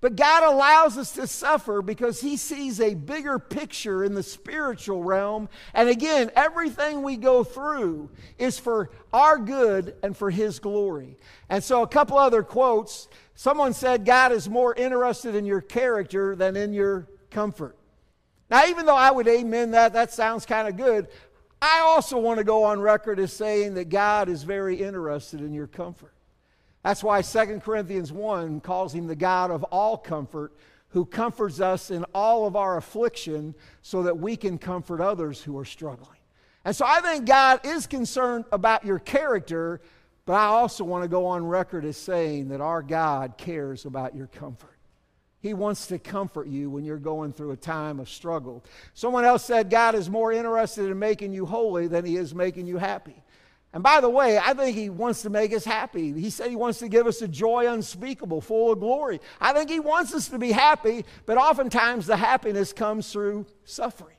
[0.00, 5.04] But God allows us to suffer because He sees a bigger picture in the spiritual
[5.04, 5.48] realm.
[5.74, 11.18] And again, everything we go through is for our good and for His glory.
[11.48, 13.06] And so, a couple other quotes.
[13.36, 17.76] Someone said, God is more interested in your character than in your comfort.
[18.50, 21.08] Now, even though I would amen that, that sounds kind of good,
[21.62, 25.52] I also want to go on record as saying that God is very interested in
[25.52, 26.14] your comfort.
[26.82, 30.52] That's why 2 Corinthians 1 calls him the God of all comfort,
[30.88, 35.56] who comforts us in all of our affliction so that we can comfort others who
[35.56, 36.18] are struggling.
[36.64, 39.80] And so I think God is concerned about your character,
[40.26, 44.16] but I also want to go on record as saying that our God cares about
[44.16, 44.79] your comfort.
[45.40, 48.62] He wants to comfort you when you're going through a time of struggle.
[48.92, 52.66] Someone else said God is more interested in making you holy than he is making
[52.66, 53.22] you happy.
[53.72, 56.12] And by the way, I think he wants to make us happy.
[56.12, 59.20] He said he wants to give us a joy unspeakable, full of glory.
[59.40, 64.16] I think he wants us to be happy, but oftentimes the happiness comes through suffering.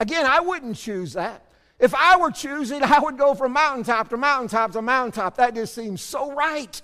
[0.00, 1.44] Again, I wouldn't choose that.
[1.78, 5.36] If I were choosing, I would go from mountaintop to mountaintop to mountaintop.
[5.36, 6.80] That just seems so right.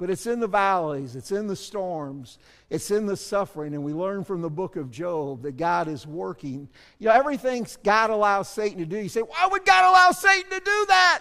[0.00, 2.38] But it's in the valleys, it's in the storms,
[2.70, 3.74] it's in the suffering.
[3.74, 6.70] And we learn from the book of Job that God is working.
[6.98, 10.50] You know, everything God allows Satan to do, you say, why would God allow Satan
[10.52, 11.20] to do that?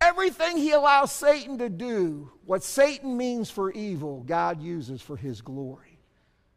[0.00, 5.40] Everything he allows Satan to do, what Satan means for evil, God uses for his
[5.40, 5.98] glory.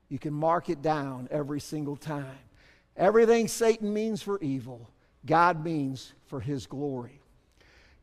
[0.09, 2.37] You can mark it down every single time.
[2.95, 4.87] Everything Satan means for evil,
[5.25, 7.21] God means for his glory.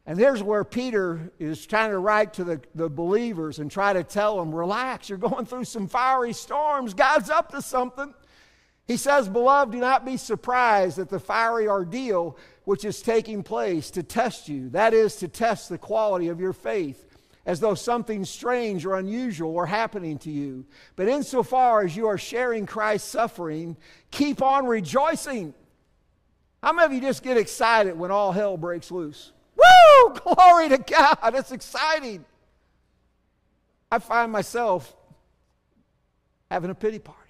[0.07, 4.05] And here's where Peter is trying to write to the, the believers and try to
[4.05, 6.93] tell them, relax, you're going through some fiery storms.
[6.93, 8.13] God's up to something.
[8.87, 13.91] He says, Beloved, do not be surprised at the fiery ordeal which is taking place
[13.93, 14.69] to test you.
[14.71, 17.07] That is, to test the quality of your faith,
[17.47, 20.67] as though something strange or unusual were happening to you.
[20.97, 23.77] But insofar as you are sharing Christ's suffering,
[24.11, 25.55] keep on rejoicing.
[26.63, 29.33] How many of you just get excited when all hell breaks loose?
[29.65, 30.15] Woo!
[30.15, 31.35] Glory to God.
[31.35, 32.25] It's exciting.
[33.91, 34.95] I find myself
[36.51, 37.21] having a pity party.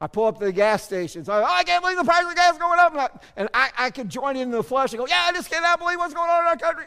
[0.00, 1.24] I pull up to the gas station.
[1.24, 2.92] So, oh, I can't believe the price of gas is going up.
[2.92, 5.50] And, I, and I, I could join in the flesh and go, yeah, I just
[5.50, 6.86] cannot believe what's going on in our country.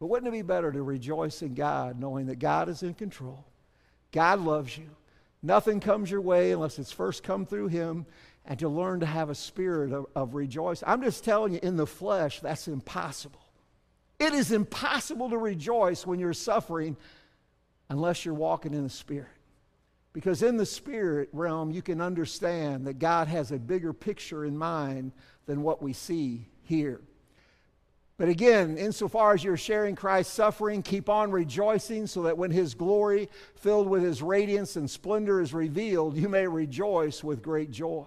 [0.00, 3.44] But wouldn't it be better to rejoice in God, knowing that God is in control?
[4.12, 4.88] God loves you.
[5.42, 8.06] Nothing comes your way unless it's first come through Him
[8.46, 10.88] and to learn to have a spirit of, of rejoicing.
[10.88, 13.40] I'm just telling you, in the flesh, that's impossible.
[14.18, 16.96] It is impossible to rejoice when you're suffering
[17.90, 19.28] unless you're walking in the Spirit.
[20.12, 24.56] Because in the spirit realm, you can understand that God has a bigger picture in
[24.56, 25.12] mind
[25.44, 27.02] than what we see here.
[28.16, 32.72] But again, insofar as you're sharing Christ's suffering, keep on rejoicing so that when his
[32.72, 38.06] glory, filled with his radiance and splendor, is revealed, you may rejoice with great joy.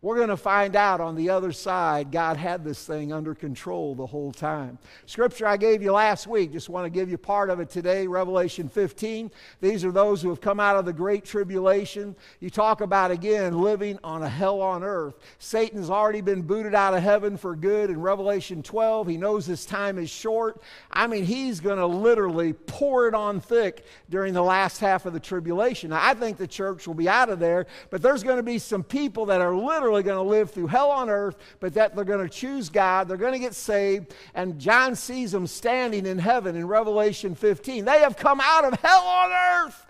[0.00, 3.96] We're going to find out on the other side God had this thing under control
[3.96, 4.78] the whole time.
[5.06, 8.06] Scripture I gave you last week, just want to give you part of it today,
[8.06, 9.28] Revelation 15.
[9.60, 12.14] These are those who have come out of the great tribulation.
[12.38, 15.16] You talk about, again, living on a hell on earth.
[15.40, 19.08] Satan's already been booted out of heaven for good in Revelation 12.
[19.08, 20.62] He knows his time is short.
[20.92, 25.12] I mean, he's going to literally pour it on thick during the last half of
[25.12, 25.90] the tribulation.
[25.90, 28.60] Now, I think the church will be out of there, but there's going to be
[28.60, 31.96] some people that are literally literally going to live through hell on earth, but that
[31.96, 36.04] they're going to choose God, they're going to get saved, and John sees them standing
[36.04, 37.84] in heaven in Revelation 15.
[37.84, 39.86] They have come out of hell on earth.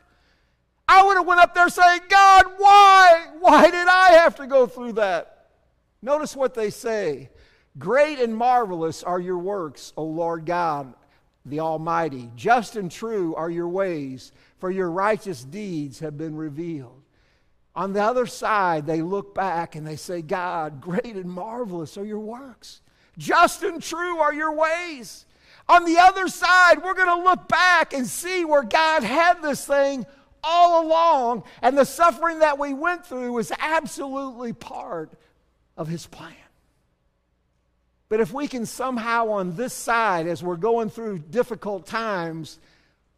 [0.87, 3.27] I would have went up there saying, God, why?
[3.41, 5.49] Why did I have to go through that?
[6.01, 7.31] Notice what they say.
[7.79, 10.95] Great and marvelous are your works, O Lord God,
[11.45, 12.31] the Almighty.
[12.37, 17.03] Just and true are your ways, for your righteous deeds have been revealed.
[17.79, 22.05] On the other side, they look back and they say, God, great and marvelous are
[22.05, 22.81] your works.
[23.17, 25.25] Just and true are your ways.
[25.69, 29.65] On the other side, we're going to look back and see where God had this
[29.65, 30.07] thing
[30.43, 35.13] all along, and the suffering that we went through was absolutely part
[35.77, 36.35] of His plan.
[38.09, 42.59] But if we can somehow on this side, as we're going through difficult times,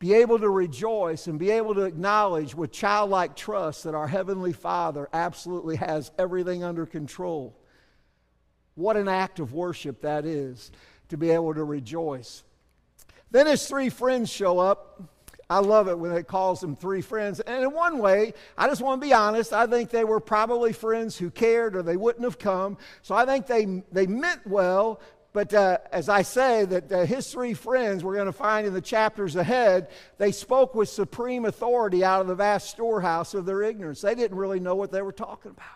[0.01, 4.55] be able to rejoice and be able to acknowledge with childlike trust that our Heavenly
[4.55, 7.55] Father absolutely has everything under control.
[8.77, 10.73] What an act of worship that is
[11.11, 12.45] to be able to rejoice.
[13.31, 15.03] Then his three friends show up.
[15.51, 17.41] I love it when it calls them three friends.
[17.41, 20.73] And in one way, I just want to be honest, I think they were probably
[20.73, 22.79] friends who cared or they wouldn't have come.
[23.03, 25.01] So I think they, they meant well,
[25.33, 28.75] but uh, as I say, that uh, his three friends, we're going to find in
[28.75, 33.63] the chapters ahead, they spoke with supreme authority out of the vast storehouse of their
[33.63, 34.01] ignorance.
[34.01, 35.67] They didn't really know what they were talking about.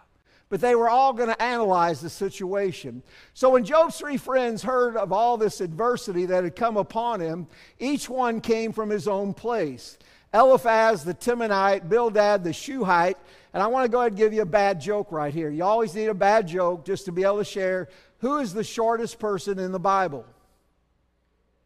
[0.48, 3.02] But they were all going to analyze the situation.
[3.32, 7.46] So when Job's three friends heard of all this adversity that had come upon him,
[7.78, 9.98] each one came from his own place.
[10.34, 13.16] Eliphaz the Temanite, Bildad the Shuhite,
[13.52, 15.48] and I want to go ahead and give you a bad joke right here.
[15.48, 17.88] You always need a bad joke just to be able to share
[18.24, 20.24] who is the shortest person in the Bible?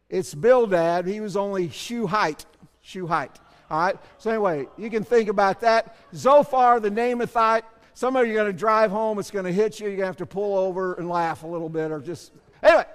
[0.08, 1.06] It's Bildad.
[1.06, 2.44] He was only shoe height.
[2.80, 3.38] Shoe height.
[3.70, 3.96] All right?
[4.18, 5.96] So, anyway, you can think about that.
[6.14, 7.62] Zophar, the Naamathite.
[7.94, 9.18] Some of you are going to drive home.
[9.18, 9.86] It's going to hit you.
[9.86, 12.32] You're going to have to pull over and laugh a little bit or just.
[12.62, 12.86] Anyway,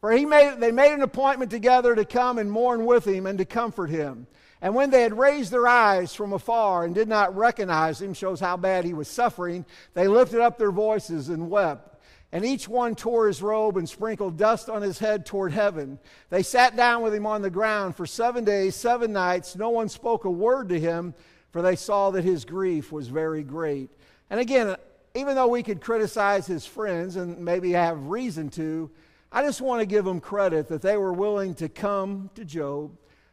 [0.00, 3.38] for he made, they made an appointment together to come and mourn with him and
[3.38, 4.26] to comfort him.
[4.60, 8.38] And when they had raised their eyes from afar and did not recognize him, shows
[8.38, 11.91] how bad he was suffering, they lifted up their voices and wept.
[12.32, 15.98] And each one tore his robe and sprinkled dust on his head toward heaven.
[16.30, 19.54] They sat down with him on the ground for seven days, seven nights.
[19.54, 21.14] No one spoke a word to him,
[21.50, 23.90] for they saw that his grief was very great.
[24.30, 24.76] And again,
[25.14, 28.90] even though we could criticize his friends and maybe have reason to,
[29.30, 32.92] I just want to give them credit that they were willing to come to Job.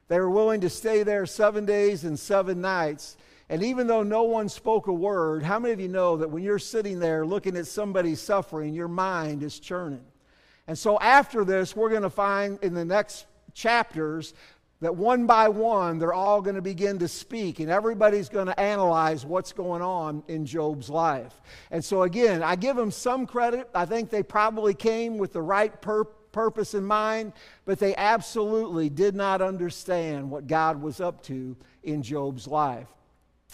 [0.09, 3.15] They were willing to stay there seven days and seven nights.
[3.49, 6.43] And even though no one spoke a word, how many of you know that when
[6.43, 10.05] you're sitting there looking at somebody suffering, your mind is churning?
[10.67, 13.25] And so after this, we're going to find in the next
[13.55, 14.35] chapters
[14.81, 18.57] that one by one, they're all going to begin to speak, and everybody's going to
[18.57, 21.41] analyze what's going on in Job's life.
[21.71, 23.67] And so, again, I give them some credit.
[23.75, 27.33] I think they probably came with the right pur- purpose in mind,
[27.65, 32.87] but they absolutely did not understand what God was up to in Job's life.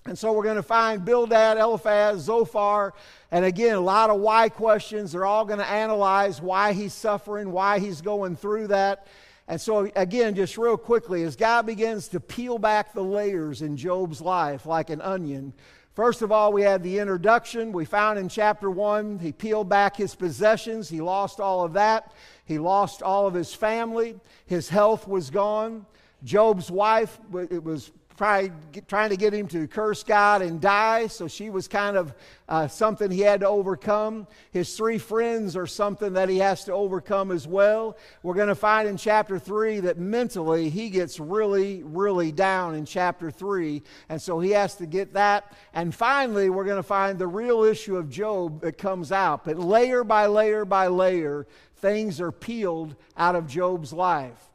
[0.08, 2.94] And so we're going to find Bildad, Eliphaz, Zophar,
[3.32, 5.12] and again, a lot of why questions.
[5.12, 9.08] They're all going to analyze why he's suffering, why he's going through that.
[9.48, 13.78] And so, again, just real quickly, as God begins to peel back the layers in
[13.78, 15.54] Job's life like an onion,
[15.96, 17.72] first of all, we had the introduction.
[17.72, 20.88] We found in chapter one, he peeled back his possessions.
[20.88, 22.14] He lost all of that.
[22.46, 24.20] He lost all of his family.
[24.46, 25.88] His health was gone.
[26.24, 31.08] Job's wife, it was trying to get him to curse God and die.
[31.08, 32.14] So she was kind of
[32.48, 34.28] uh, something he had to overcome.
[34.52, 37.98] His three friends are something that he has to overcome as well.
[38.24, 42.86] We're going to find in chapter 3 that mentally he gets really, really down in
[42.86, 43.82] chapter 3.
[44.10, 45.54] And so he has to get that.
[45.74, 49.44] And finally, we're going to find the real issue of Job that comes out.
[49.44, 51.48] But layer by layer by layer,
[51.78, 54.55] things are peeled out of Job's life.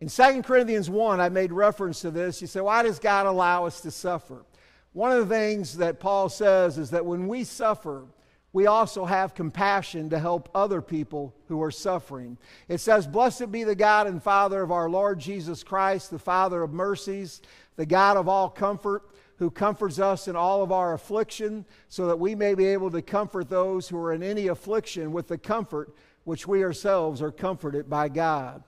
[0.00, 2.40] In 2 Corinthians 1, I made reference to this.
[2.40, 4.44] You say, why does God allow us to suffer?
[4.92, 8.06] One of the things that Paul says is that when we suffer,
[8.52, 12.38] we also have compassion to help other people who are suffering.
[12.66, 16.62] It says, Blessed be the God and Father of our Lord Jesus Christ, the Father
[16.62, 17.42] of mercies
[17.80, 19.04] the God of all comfort,
[19.36, 23.00] who comforts us in all of our affliction, so that we may be able to
[23.00, 25.94] comfort those who are in any affliction with the comfort
[26.24, 28.62] which we ourselves are comforted by God.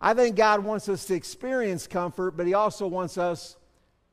[0.00, 3.56] I think God wants us to experience comfort, but He also wants us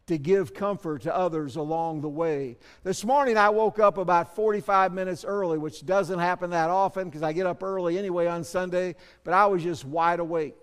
[0.07, 2.57] to give comfort to others along the way.
[2.83, 7.23] This morning I woke up about 45 minutes early, which doesn't happen that often because
[7.23, 10.55] I get up early anyway on Sunday, but I was just wide awake.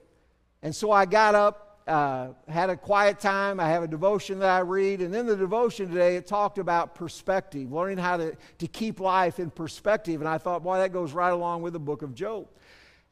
[0.63, 3.59] And so I got up, uh, had a quiet time.
[3.61, 5.01] I have a devotion that I read.
[5.01, 9.39] And in the devotion today, it talked about perspective, learning how to, to keep life
[9.39, 10.21] in perspective.
[10.21, 12.47] And I thought, boy, that goes right along with the book of Job.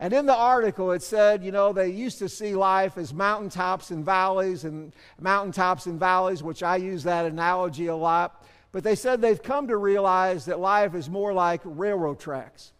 [0.00, 3.90] And in the article, it said, you know, they used to see life as mountaintops
[3.90, 8.44] and valleys, and mountaintops and valleys, which I use that analogy a lot.
[8.70, 12.72] But they said they've come to realize that life is more like railroad tracks.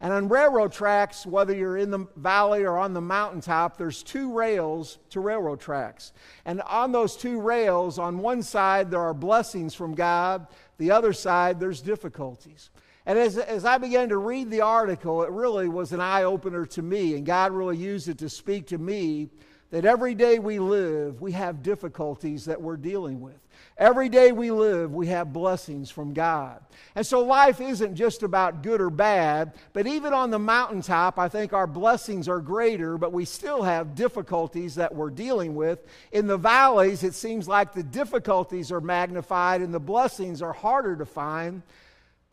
[0.00, 4.32] And on railroad tracks, whether you're in the valley or on the mountaintop, there's two
[4.32, 6.12] rails to railroad tracks.
[6.44, 10.46] And on those two rails, on one side, there are blessings from God,
[10.76, 12.70] the other side, there's difficulties.
[13.06, 16.64] And as, as I began to read the article, it really was an eye opener
[16.66, 19.28] to me, and God really used it to speak to me
[19.70, 23.34] that every day we live, we have difficulties that we're dealing with.
[23.76, 26.60] Every day we live, we have blessings from God.
[26.94, 31.28] And so life isn't just about good or bad, but even on the mountaintop, I
[31.28, 35.84] think our blessings are greater, but we still have difficulties that we're dealing with.
[36.12, 40.94] In the valleys, it seems like the difficulties are magnified and the blessings are harder
[40.96, 41.62] to find.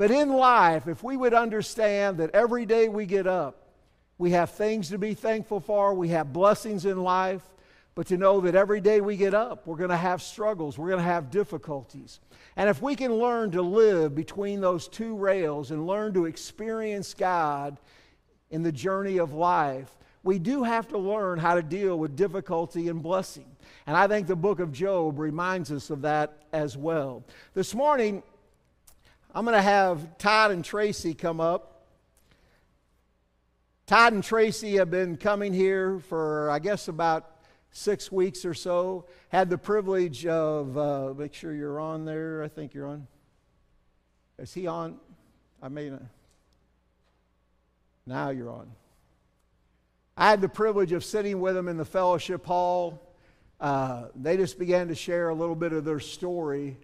[0.02, 3.68] But in life, if we would understand that every day we get up,
[4.18, 7.44] we have things to be thankful for, we have blessings in life,
[7.94, 10.88] but to know that every day we get up, we're going to have struggles, we're
[10.88, 12.20] going to have difficulties.
[12.56, 17.14] And if we can learn to live between those two rails and learn to experience
[17.14, 17.78] God
[18.50, 22.88] in the journey of life, we do have to learn how to deal with difficulty
[22.88, 23.46] and blessing.
[23.86, 27.24] And I think the book of Job reminds us of that as well.
[27.54, 28.24] This morning,
[29.34, 31.86] I'm going to have Todd and Tracy come up.
[33.88, 37.40] Todd and Tracy have been coming here for, I guess, about
[37.72, 39.06] six weeks or so.
[39.30, 42.44] Had the privilege of, uh, make sure you're on there.
[42.44, 43.08] I think you're on.
[44.38, 44.98] Is he on?
[45.62, 45.98] I mean.
[48.06, 48.70] Now you're on.
[50.18, 53.16] I had the privilege of sitting with them in the fellowship hall.
[53.62, 56.78] Uh, they just began to share a little bit of their story,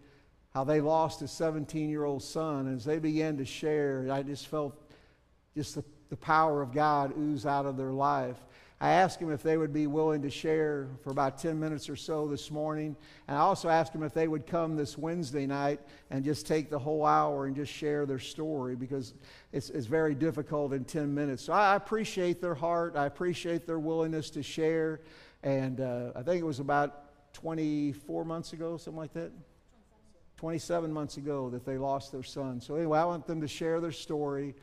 [0.58, 2.74] how they lost a 17 year old son.
[2.74, 4.76] As they began to share, I just felt
[5.56, 8.38] just the, the power of God ooze out of their life.
[8.82, 11.96] I asked them if they would be willing to share for about 10 minutes or
[11.96, 12.96] so this morning.
[13.28, 15.80] And I also asked them if they would come this Wednesday night
[16.10, 19.14] and just take the whole hour and just share their story because
[19.54, 21.44] it's, it's very difficult in 10 minutes.
[21.44, 22.96] So I appreciate their heart.
[22.96, 25.02] I appreciate their willingness to share.
[25.44, 29.32] And uh, I think it was about 24 months ago, something like that.
[30.38, 32.62] 27 months ago that they lost their son.
[32.62, 34.56] So, anyway, I want them to share their story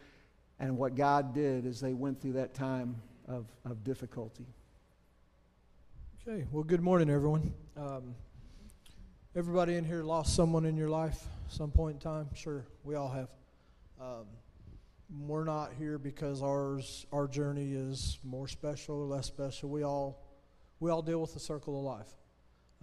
[0.59, 2.97] and what God did as they went through that time
[3.27, 4.47] of, of difficulty.
[6.27, 7.53] Okay, well, good morning, everyone.
[7.77, 8.15] Um,
[9.37, 12.29] everybody in here lost someone in your life some point in time.
[12.35, 13.29] Sure, we all have.
[14.01, 14.27] Um,
[15.21, 19.69] we're not here because ours our journey is more special or less special.
[19.69, 20.23] We all
[20.81, 22.11] we all deal with the circle of life.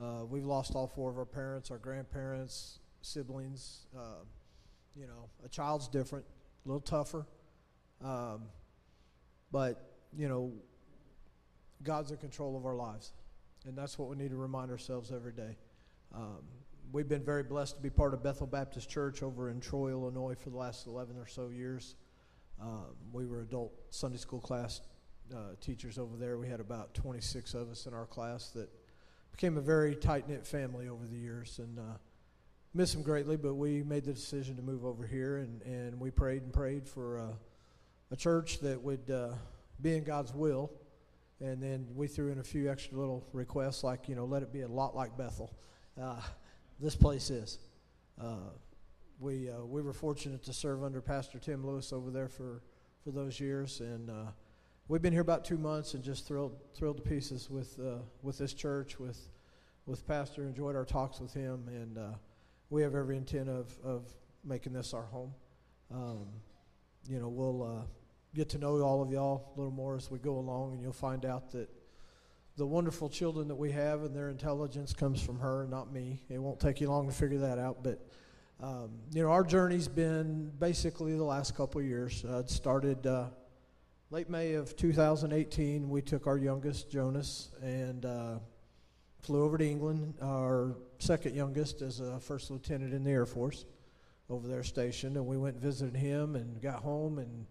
[0.01, 3.85] Uh, we've lost all four of our parents, our grandparents, siblings.
[3.97, 4.23] Uh,
[4.95, 6.25] you know, a child's different,
[6.65, 7.25] a little tougher,
[8.03, 8.43] um,
[9.51, 10.51] but you know,
[11.83, 13.13] God's in control of our lives.
[13.65, 15.55] And that's what we need to remind ourselves every day.
[16.13, 16.39] Um,
[16.91, 20.35] we've been very blessed to be part of Bethel Baptist Church over in Troy, Illinois
[20.35, 21.95] for the last 11 or so years.
[22.61, 24.81] Um, we were adult Sunday school class
[25.33, 26.37] uh, teachers over there.
[26.37, 28.69] We had about 26 of us in our class that
[29.31, 31.59] became a very tight knit family over the years.
[31.59, 31.97] And uh,
[32.73, 36.09] miss them greatly, but we made the decision to move over here and, and we
[36.09, 37.33] prayed and prayed for uh,
[38.11, 39.33] a church that would uh,
[39.81, 40.71] be in God's will.
[41.41, 44.53] And then we threw in a few extra little requests, like, you know, let it
[44.53, 45.53] be a lot like Bethel.
[46.01, 46.21] Uh,
[46.79, 47.59] this place is.
[48.21, 48.51] Uh,
[49.19, 52.61] we, uh, we were fortunate to serve under Pastor Tim Lewis over there for,
[53.03, 53.81] for those years.
[53.81, 54.31] And uh,
[54.87, 57.79] we've been here about two months and just thrilled, thrilled to pieces with,
[58.21, 59.19] with this church, with,
[59.87, 60.43] with Pastor.
[60.43, 61.67] Enjoyed our talks with him.
[61.67, 61.97] And
[62.71, 64.11] we have every intent of, of
[64.43, 65.31] making this our home.
[65.93, 66.25] Um,
[67.07, 67.87] you know, we'll
[68.33, 70.93] get to know all of y'all a little more as we go along, and you'll
[70.93, 71.69] find out that
[72.57, 76.23] the wonderful children that we have and their intelligence comes from her, not me.
[76.29, 77.99] It won't take you long to figure that out, but
[78.61, 82.23] um, you know, our journey's been basically the last couple years.
[82.23, 83.25] Uh, it started uh,
[84.11, 85.89] late May of 2018.
[85.89, 88.35] We took our youngest, Jonas, and uh,
[89.21, 90.15] flew over to England.
[90.21, 93.65] Our second youngest is a first lieutenant in the Air Force
[94.29, 97.19] over there stationed, and we went and visited him and got home.
[97.19, 97.45] And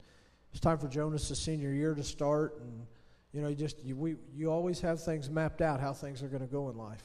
[0.50, 2.60] it's time for Jonas' senior year to start.
[2.60, 2.86] And
[3.32, 6.28] you know, you just you, we you always have things mapped out how things are
[6.28, 7.04] going to go in life.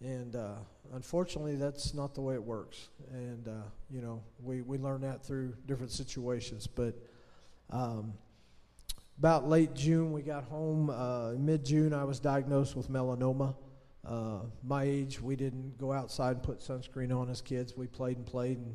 [0.00, 0.56] And uh,
[0.94, 2.88] unfortunately, that's not the way it works.
[3.12, 6.66] And uh, you know, we we learn that through different situations.
[6.66, 6.94] But
[7.70, 8.12] um,
[9.18, 10.90] about late June, we got home.
[10.90, 13.54] Uh, Mid June, I was diagnosed with melanoma.
[14.04, 17.76] Uh, my age, we didn't go outside and put sunscreen on as kids.
[17.76, 18.74] We played and played, and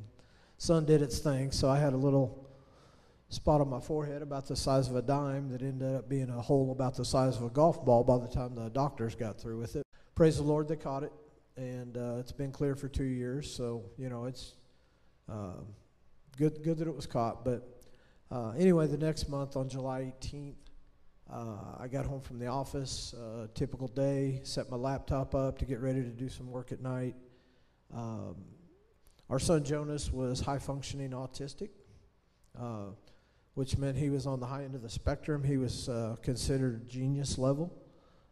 [0.57, 1.51] sun did its thing.
[1.51, 2.47] So I had a little
[3.29, 6.41] spot on my forehead about the size of a dime that ended up being a
[6.41, 9.57] hole about the size of a golf ball by the time the doctors got through
[9.57, 9.83] with it.
[10.15, 11.11] Praise the Lord, they caught it,
[11.57, 13.53] and uh, it's been clear for two years.
[13.53, 14.53] So you know, it's
[15.29, 15.61] uh,
[16.37, 17.43] good good that it was caught.
[17.43, 17.67] But
[18.31, 20.55] uh, anyway, the next month on July 18th.
[21.31, 25.65] Uh, I got home from the office, uh, typical day, set my laptop up to
[25.65, 27.15] get ready to do some work at night.
[27.93, 28.35] Um,
[29.29, 31.69] our son Jonas was high functioning autistic,
[32.57, 32.91] uh,
[33.55, 35.43] which meant he was on the high end of the spectrum.
[35.43, 37.73] He was uh, considered genius level.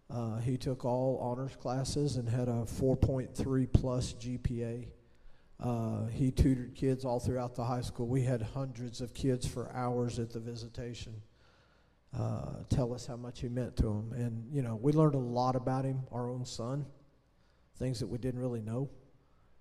[0.09, 4.87] Uh, he took all honors classes and had a 4.3 plus GPA.
[5.59, 8.07] Uh, he tutored kids all throughout the high school.
[8.07, 11.21] We had hundreds of kids for hours at the visitation
[12.17, 14.13] uh, tell us how much he meant to him.
[14.13, 16.85] And, you know, we learned a lot about him, our own son,
[17.77, 18.89] things that we didn't really know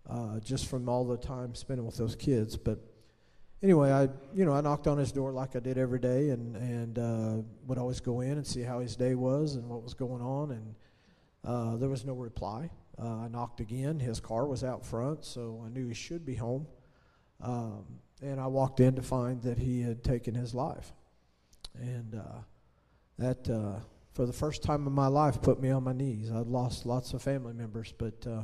[0.09, 2.57] uh, just from all the time spending with those kids.
[2.57, 2.79] But
[3.63, 6.57] anyway, I, you know, I knocked on his door like I did every day and,
[6.57, 9.95] and uh, would always go in and see how his day was and what was
[9.95, 10.51] going on.
[10.53, 10.75] And
[11.45, 12.71] uh, there was no reply.
[13.03, 13.99] Uh, I knocked again.
[13.99, 16.67] His car was out front, so I knew he should be home.
[17.41, 17.85] Um,
[18.23, 20.93] and I walked in to find that he had taken his life.
[21.75, 22.39] And uh,
[23.19, 23.81] that, uh,
[24.13, 26.31] for the first time in my life, put me on my knees.
[26.31, 28.43] I'd lost lots of family members, but uh,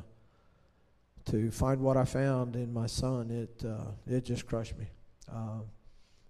[1.27, 4.87] to find what I found in my son, it, uh, it just crushed me.
[5.33, 5.61] Uh,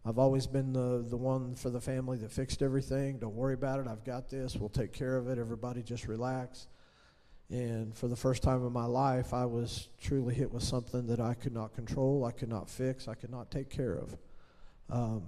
[0.05, 3.19] I've always been the, the one for the family that fixed everything.
[3.19, 3.87] Don't worry about it.
[3.87, 4.57] I've got this.
[4.57, 5.39] We'll take care of it.
[5.39, 6.69] Everybody just relax.
[7.51, 11.21] And for the first time in my life, I was truly hit with something that
[11.21, 14.17] I could not control, I could not fix, I could not take care of.
[14.89, 15.23] Um,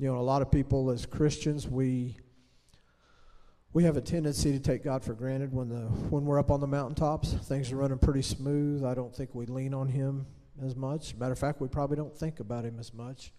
[0.00, 2.16] you know, a lot of people as Christians, we
[3.74, 6.58] we have a tendency to take God for granted when the when we're up on
[6.60, 7.34] the mountaintops.
[7.34, 8.82] Things are running pretty smooth.
[8.82, 10.24] I don't think we lean on Him
[10.64, 11.14] as much.
[11.16, 13.34] Matter of fact, we probably don't think about Him as much.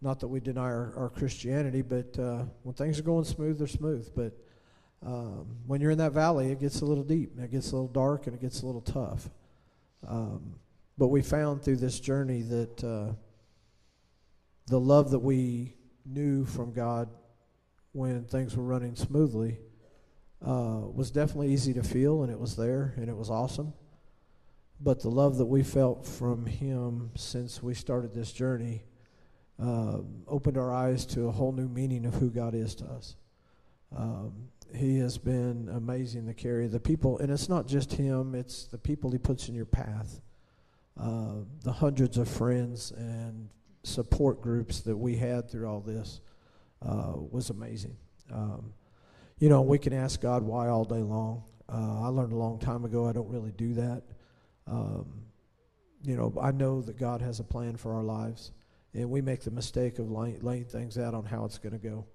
[0.00, 3.66] Not that we deny our, our Christianity, but uh, when things are going smooth, they're
[3.66, 4.08] smooth.
[4.14, 4.32] But
[5.04, 7.74] um, when you're in that valley, it gets a little deep, and it gets a
[7.74, 9.28] little dark, and it gets a little tough.
[10.06, 10.54] Um,
[10.96, 13.14] but we found through this journey that uh,
[14.68, 15.75] the love that we
[16.06, 17.08] knew from God
[17.92, 19.58] when things were running smoothly
[20.44, 23.72] uh, was definitely easy to feel, and it was there, and it was awesome.
[24.80, 28.84] But the love that we felt from Him since we started this journey
[29.60, 29.98] uh,
[30.28, 33.16] opened our eyes to a whole new meaning of who God is to us.
[33.96, 38.66] Um, he has been amazing to carry the people, and it's not just Him, it's
[38.66, 40.20] the people He puts in your path.
[41.00, 43.48] Uh, the hundreds of friends and
[43.86, 46.20] support groups that we had through all this
[46.82, 47.96] uh, was amazing.
[48.32, 48.72] Um,
[49.38, 51.44] you know, we can ask God why all day long.
[51.68, 54.02] Uh, I learned a long time ago I don't really do that.
[54.66, 55.22] Um,
[56.02, 58.52] you know, I know that God has a plan for our lives,
[58.92, 61.78] and we make the mistake of laying, laying things out on how it's going to
[61.78, 62.06] go.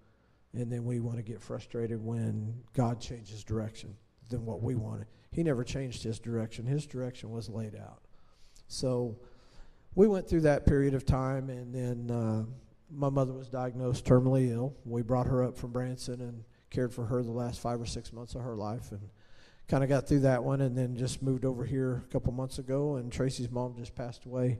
[0.53, 3.95] And then we want to get frustrated when God changes direction
[4.29, 5.07] than what we wanted.
[5.31, 8.01] He never changed his direction, his direction was laid out.
[8.67, 9.17] So,
[9.95, 12.45] we went through that period of time, and then uh,
[12.89, 14.75] my mother was diagnosed terminally ill.
[14.85, 18.13] We brought her up from Branson and cared for her the last five or six
[18.13, 19.01] months of her life, and
[19.67, 22.59] kind of got through that one, and then just moved over here a couple months
[22.59, 22.95] ago.
[22.95, 24.59] And Tracy's mom just passed away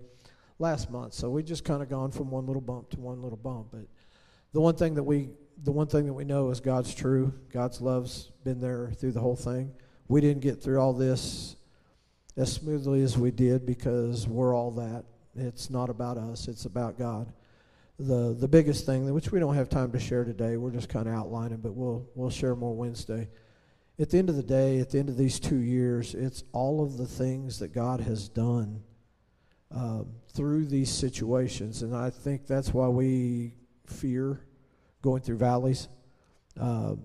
[0.60, 3.38] last month, so we just kind of gone from one little bump to one little
[3.38, 3.68] bump.
[3.72, 3.88] But
[4.52, 5.30] the one thing that we
[5.64, 7.34] the one thing that we know is God's true.
[7.54, 9.72] God's love's been there through the whole thing.
[10.08, 11.56] We didn't get through all this
[12.36, 15.06] as smoothly as we did because we're all that
[15.36, 17.32] it's not about us, it's about God.
[18.00, 21.08] The the biggest thing, which we don't have time to share today, we're just kind
[21.08, 23.30] of outlining, but we'll we'll share more Wednesday.
[24.00, 26.84] At the end of the day, at the end of these two years, it's all
[26.84, 28.82] of the things that God has done
[29.70, 33.54] um, through these situations, and I think that's why we
[33.86, 34.42] fear
[35.02, 35.88] going through valleys.
[36.60, 37.02] Um,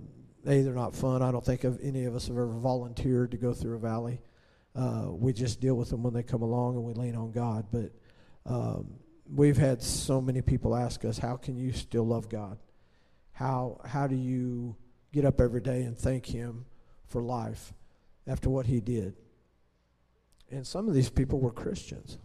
[0.47, 1.23] a, they're not fun.
[1.23, 4.21] I don't think of any of us have ever volunteered to go through a valley.
[4.75, 7.67] Uh, we just deal with them when they come along, and we lean on God.
[7.73, 7.91] But
[8.47, 8.87] um,
[9.33, 12.59] we've had so many people ask us, "How can you still love God?
[13.33, 14.77] How how do you
[15.13, 16.65] get up every day and thank Him
[17.07, 17.73] for life?"
[18.27, 19.15] after what he did.
[20.51, 22.19] And some of these people were Christians.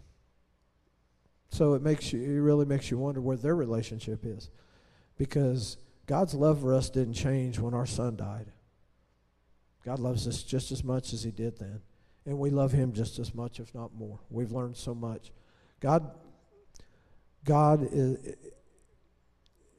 [1.50, 4.50] So it makes you, it really makes you wonder where their relationship is.
[5.18, 8.48] Because God's love for us didn't change when our son died.
[9.84, 11.82] God loves us just as much as he did then.
[12.26, 14.20] And we love him just as much, if not more.
[14.30, 15.32] We've learned so much.
[15.82, 16.12] God,
[17.44, 18.36] God is,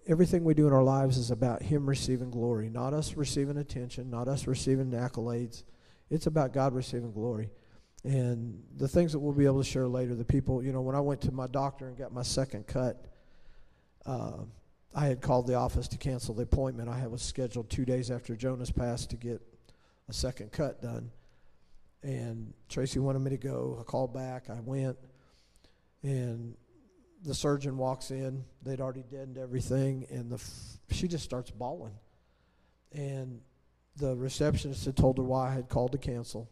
[0.07, 4.11] everything we do in our lives is about him receiving glory, not us receiving attention,
[4.11, 5.63] not us receiving accolades.
[6.11, 7.51] It's about God receiving glory.
[8.05, 10.97] And the things that we'll be able to share later, the people, you know, when
[10.97, 13.07] I went to my doctor and got my second cut,
[14.05, 14.39] uh,
[14.95, 16.89] I had called the office to cancel the appointment.
[16.89, 19.41] I had was scheduled two days after Jonas passed to get
[20.09, 21.13] a second cut done.
[22.03, 23.79] And Tracy wanted me to go.
[23.81, 24.51] I called back.
[24.51, 24.99] I went.
[26.03, 26.55] And
[27.23, 28.45] the surgeon walks in.
[28.63, 30.07] They'd already deadened everything.
[30.11, 31.95] And the f- she just starts bawling.
[32.93, 33.41] And
[33.97, 36.51] the receptionist had told her why I had called to cancel.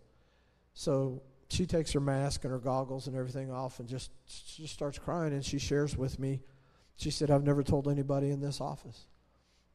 [0.74, 4.98] So she takes her mask and her goggles and everything off and just, just starts
[4.98, 5.32] crying.
[5.32, 6.40] And she shares with me.
[6.96, 9.06] She said, I've never told anybody in this office.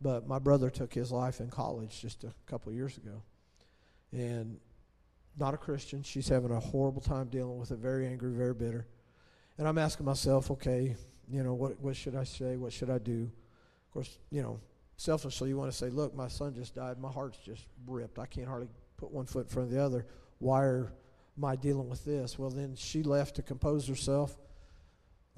[0.01, 3.23] But my brother took his life in college just a couple years ago.
[4.11, 4.59] And
[5.37, 6.03] not a Christian.
[6.03, 8.87] She's having a horrible time dealing with it, very angry, very bitter.
[9.57, 10.95] And I'm asking myself, okay,
[11.29, 12.57] you know, what, what should I say?
[12.57, 13.23] What should I do?
[13.87, 14.59] Of course, you know,
[14.97, 16.99] selfishly, you want to say, look, my son just died.
[16.99, 18.19] My heart's just ripped.
[18.19, 20.05] I can't hardly put one foot in front of the other.
[20.39, 22.37] Why am I dealing with this?
[22.37, 24.37] Well, then she left to compose herself.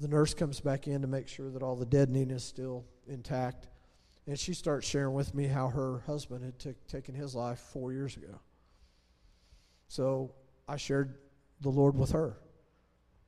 [0.00, 3.68] The nurse comes back in to make sure that all the deadening is still intact.
[4.26, 7.92] And she starts sharing with me how her husband had t- taken his life four
[7.92, 8.38] years ago.
[9.88, 10.34] So
[10.68, 11.16] I shared
[11.62, 12.36] the Lord with her.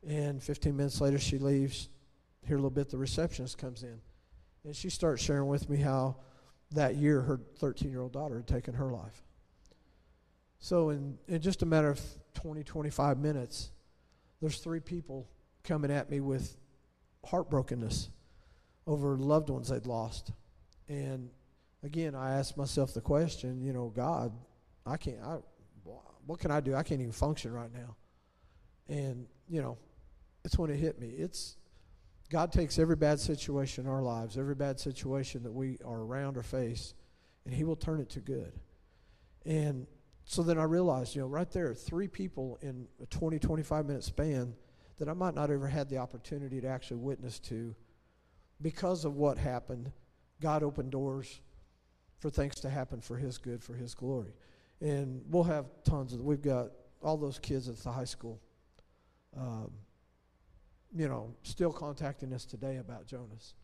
[0.07, 1.89] And 15 minutes later, she leaves.
[2.47, 4.01] Here a little bit, the receptionist comes in.
[4.65, 6.17] And she starts sharing with me how
[6.73, 9.23] that year her 13 year old daughter had taken her life.
[10.59, 12.01] So, in, in just a matter of
[12.35, 13.71] 20, 25 minutes,
[14.41, 15.29] there's three people
[15.65, 16.57] coming at me with
[17.27, 18.09] heartbrokenness
[18.87, 20.33] over loved ones they'd lost.
[20.89, 21.31] And
[21.83, 24.33] again, I asked myself the question, you know, God,
[24.87, 25.39] I can't, I,
[26.27, 26.75] what can I do?
[26.75, 27.97] I can't even function right now.
[28.89, 29.79] And, you know,
[30.45, 31.09] it's when it hit me.
[31.09, 31.57] It's
[32.31, 36.37] God takes every bad situation in our lives, every bad situation that we are around
[36.37, 36.95] or face,
[37.45, 38.53] and He will turn it to good.
[39.45, 39.87] And
[40.25, 44.05] so then I realized, you know, right there, three people in a 20, 25 minute
[44.05, 44.55] span
[44.99, 47.75] that I might not ever had the opportunity to actually witness to
[48.63, 49.91] because of what happened.
[50.41, 51.41] God opened doors
[52.21, 54.35] for things to happen for His good, for His glory.
[54.81, 56.69] And we'll have tons of, we've got
[57.03, 58.41] all those kids at the high school,
[59.37, 59.73] um,
[60.95, 63.55] you know, still contacting us today about Jonas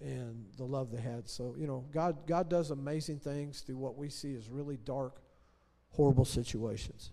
[0.00, 1.28] and the love they had.
[1.28, 5.22] So, you know, God, God does amazing things through what we see as really dark,
[5.90, 7.12] horrible situations.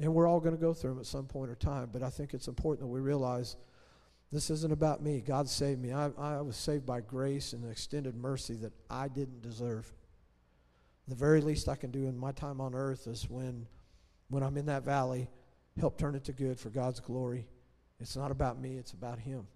[0.00, 2.10] And we're all going to go through them at some point or time, but I
[2.10, 3.56] think it's important that we realize
[4.32, 5.20] this isn't about me.
[5.20, 5.92] God saved me.
[5.92, 9.92] I, I was saved by grace and extended mercy that I didn't deserve.
[11.08, 13.66] The very least I can do in my time on earth is when,
[14.28, 15.28] when I'm in that valley,
[15.78, 17.46] help turn it to good for God's glory.
[18.00, 19.46] It's not about me, it's about Him.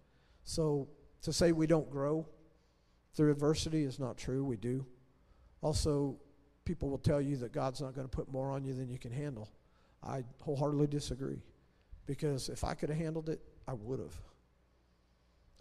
[0.45, 0.88] So
[1.22, 2.26] to say we don't grow
[3.14, 4.45] through adversity is not true.
[4.45, 4.86] We do.
[5.62, 6.16] Also,
[6.64, 8.99] people will tell you that God's not going to put more on you than you
[8.99, 9.49] can handle.
[10.03, 11.43] I wholeheartedly disagree.
[12.07, 14.18] Because if I could have handled it, I would have.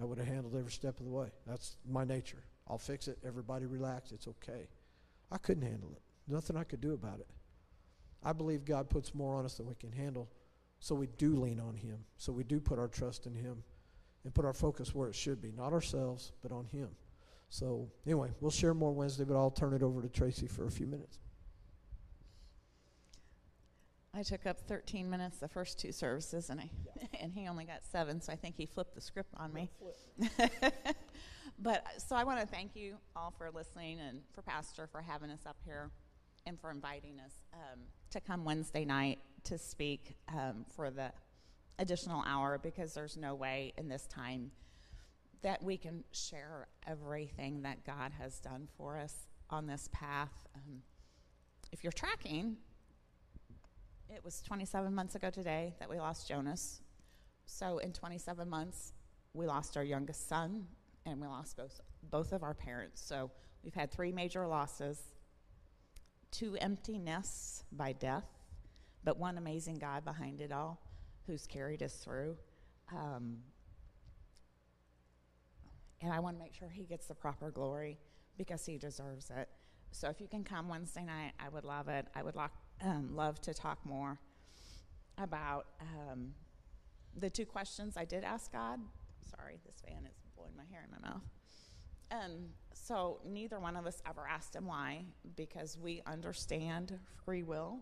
[0.01, 1.27] I would have handled every step of the way.
[1.45, 2.43] That's my nature.
[2.67, 3.17] I'll fix it.
[3.25, 4.11] Everybody relax.
[4.11, 4.67] It's okay.
[5.31, 6.01] I couldn't handle it.
[6.31, 7.27] Nothing I could do about it.
[8.23, 10.29] I believe God puts more on us than we can handle.
[10.79, 11.99] So we do lean on Him.
[12.17, 13.63] So we do put our trust in Him
[14.23, 15.51] and put our focus where it should be.
[15.51, 16.89] Not ourselves, but on Him.
[17.49, 20.71] So, anyway, we'll share more Wednesday, but I'll turn it over to Tracy for a
[20.71, 21.17] few minutes.
[24.13, 26.69] I took up 13 minutes the first two services, and I
[27.19, 29.71] and he only got seven, so I think he flipped the script on me.
[31.59, 35.29] but so I want to thank you all for listening, and for Pastor for having
[35.29, 35.91] us up here,
[36.45, 37.79] and for inviting us um,
[38.11, 41.11] to come Wednesday night to speak um, for the
[41.77, 44.51] additional hour because there's no way in this time
[45.41, 50.47] that we can share everything that God has done for us on this path.
[50.55, 50.81] Um,
[51.71, 52.57] if you're tracking,
[54.09, 56.81] it was 27 months ago today that we lost Jonas.
[57.45, 58.93] So in 27 months,
[59.33, 60.65] we lost our youngest son
[61.05, 61.79] and we lost both
[62.09, 63.01] both of our parents.
[63.01, 63.29] So
[63.63, 65.01] we've had three major losses,
[66.31, 68.25] two empty nests by death,
[69.03, 70.81] but one amazing God behind it all
[71.27, 72.37] who's carried us through.
[72.91, 73.37] Um,
[76.01, 77.99] and I want to make sure he gets the proper glory
[78.37, 79.49] because he deserves it.
[79.91, 82.07] So if you can come Wednesday night, I would love it.
[82.15, 84.19] I would like um, love to talk more
[85.17, 86.33] about um,
[87.15, 88.79] the two questions I did ask God.
[89.29, 91.21] Sorry, this fan is blowing my hair in my mouth.
[92.11, 95.03] Um, so neither one of us ever asked him why,
[95.35, 97.79] because we understand free will,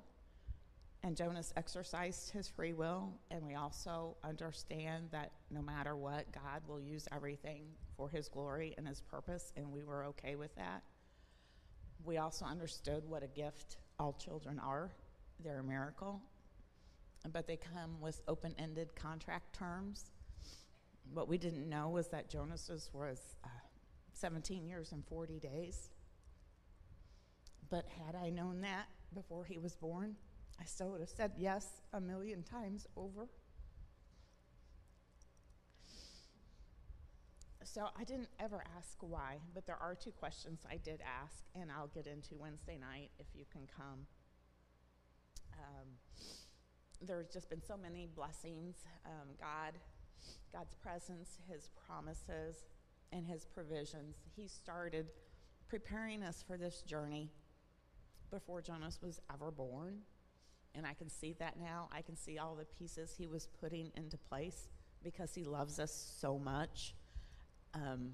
[1.03, 6.61] and Jonas exercised his free will, and we also understand that no matter what, God
[6.67, 10.83] will use everything for his glory and his purpose, and we were okay with that.
[12.03, 14.91] We also understood what a gift all children are.
[15.43, 16.21] They're a miracle,
[17.31, 20.11] but they come with open ended contract terms.
[21.13, 23.47] What we didn't know was that Jonas's was uh,
[24.13, 25.89] 17 years and 40 days.
[27.69, 30.15] But had I known that before he was born,
[30.59, 33.27] I still would have said yes a million times over.
[37.63, 41.69] So I didn't ever ask why, but there are two questions I did ask, and
[41.69, 44.07] I'll get into Wednesday night if you can come.
[45.53, 45.87] Um,
[47.01, 48.77] there's just been so many blessings.
[49.05, 49.73] Um, God,
[50.53, 52.63] God's presence, His promises,
[53.11, 54.15] and His provisions.
[54.35, 55.07] He started
[55.67, 57.29] preparing us for this journey
[58.31, 59.99] before Jonas was ever born.
[60.75, 61.89] And I can see that now.
[61.91, 64.67] I can see all the pieces He was putting into place
[65.03, 66.93] because He loves us so much.
[67.73, 68.13] Um,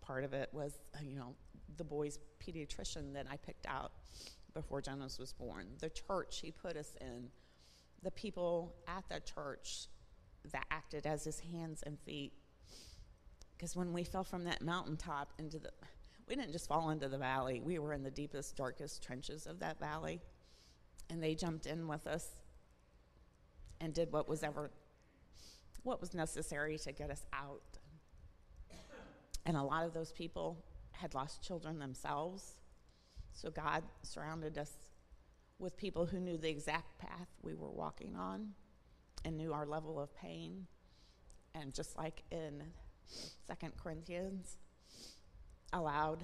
[0.00, 1.34] part of it was, uh, you know,
[1.76, 3.92] the boy's pediatrician that I picked out
[4.54, 7.28] before Jonas was born, the church he put us in,
[8.02, 9.86] the people at the church
[10.52, 12.32] that acted as his hands and feet.
[13.56, 15.70] Because when we fell from that mountaintop into the,
[16.26, 19.60] we didn't just fall into the valley, we were in the deepest, darkest trenches of
[19.60, 20.20] that valley.
[21.10, 22.28] And they jumped in with us
[23.80, 24.70] and did what was ever,
[25.82, 27.78] what was necessary to get us out.
[29.44, 32.56] And a lot of those people had lost children themselves.
[33.32, 34.70] So God surrounded us
[35.58, 38.50] with people who knew the exact path we were walking on
[39.24, 40.66] and knew our level of pain.
[41.54, 42.62] And just like in
[43.46, 44.56] Second Corinthians,
[45.72, 46.22] allowed,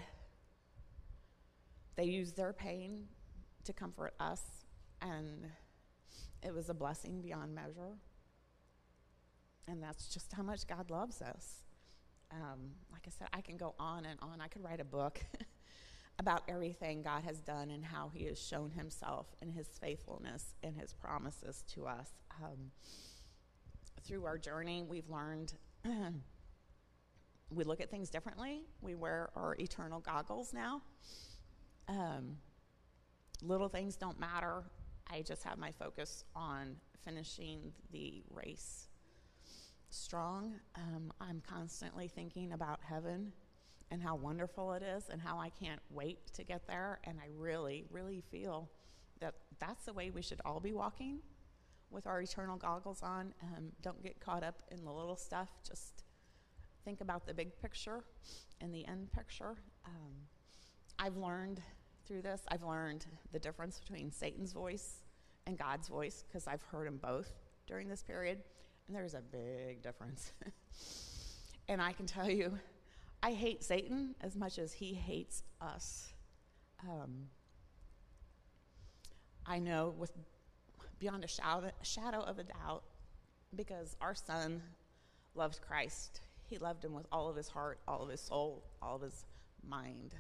[1.97, 3.09] they used their pain
[3.65, 4.43] to comfort us,
[5.13, 5.51] and
[6.43, 7.99] it was a blessing beyond measure.
[9.69, 11.65] And that's just how much God loves us.
[12.31, 14.41] Um, like I said, I can go on and on.
[14.41, 15.21] I could write a book
[16.19, 20.77] about everything God has done and how He has shown Himself and His faithfulness and
[20.77, 22.11] His promises to us.
[22.43, 22.71] Um,
[24.03, 25.53] through our journey, we've learned
[27.51, 28.63] we look at things differently.
[28.81, 30.83] We wear our eternal goggles now.
[31.89, 32.37] Um,
[33.43, 34.65] little things don't matter.
[35.11, 38.89] I just have my focus on finishing the race
[39.91, 40.55] strong.
[40.75, 43.33] Um, I'm constantly thinking about heaven
[43.91, 47.01] and how wonderful it is and how I can't wait to get there.
[47.05, 48.69] And I really, really feel
[49.21, 51.21] that that's the way we should all be walking
[51.91, 53.33] with our eternal goggles on.
[53.43, 55.49] Um, don't get caught up in the little stuff.
[55.67, 56.03] Just
[56.85, 58.05] think about the big picture
[58.61, 59.57] and the end picture.
[59.87, 60.13] Um,
[60.99, 61.61] I've learned
[62.07, 65.03] through this, I've learned the difference between Satan's voice
[65.47, 67.31] and God's voice because I've heard them both
[67.67, 68.39] during this period.
[68.87, 70.33] And there's a big difference.
[71.69, 72.59] and I can tell you,
[73.23, 76.13] I hate Satan as much as he hates us.
[76.83, 77.29] Um,
[79.45, 80.13] I know with
[80.99, 82.83] beyond a shadow, shadow of a doubt
[83.55, 84.63] because our son
[85.35, 86.21] loved Christ.
[86.49, 89.25] He loved him with all of his heart, all of his soul, all of his
[89.69, 90.15] mind.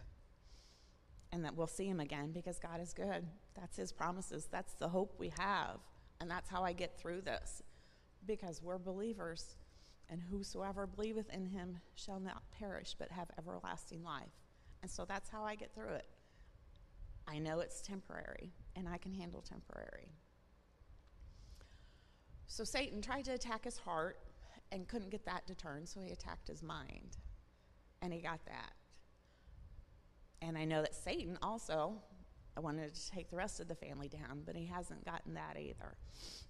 [1.32, 3.26] And that we'll see him again because God is good.
[3.54, 4.48] That's his promises.
[4.50, 5.78] That's the hope we have.
[6.20, 7.62] And that's how I get through this
[8.26, 9.56] because we're believers.
[10.08, 14.30] And whosoever believeth in him shall not perish, but have everlasting life.
[14.82, 16.06] And so that's how I get through it.
[17.26, 20.12] I know it's temporary, and I can handle temporary.
[22.46, 24.18] So Satan tried to attack his heart
[24.70, 27.16] and couldn't get that to turn, so he attacked his mind.
[28.00, 28.72] And he got that.
[30.42, 31.94] And I know that Satan also
[32.60, 35.96] wanted to take the rest of the family down, but he hasn't gotten that either.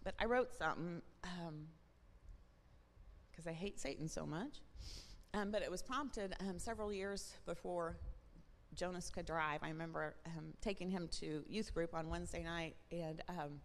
[0.05, 1.03] But I wrote something
[3.31, 4.61] because um, I hate Satan so much.
[5.35, 7.99] Um, but it was prompted um, several years before
[8.75, 9.61] Jonas could drive.
[9.63, 13.61] I remember um, taking him to youth group on Wednesday night, and um,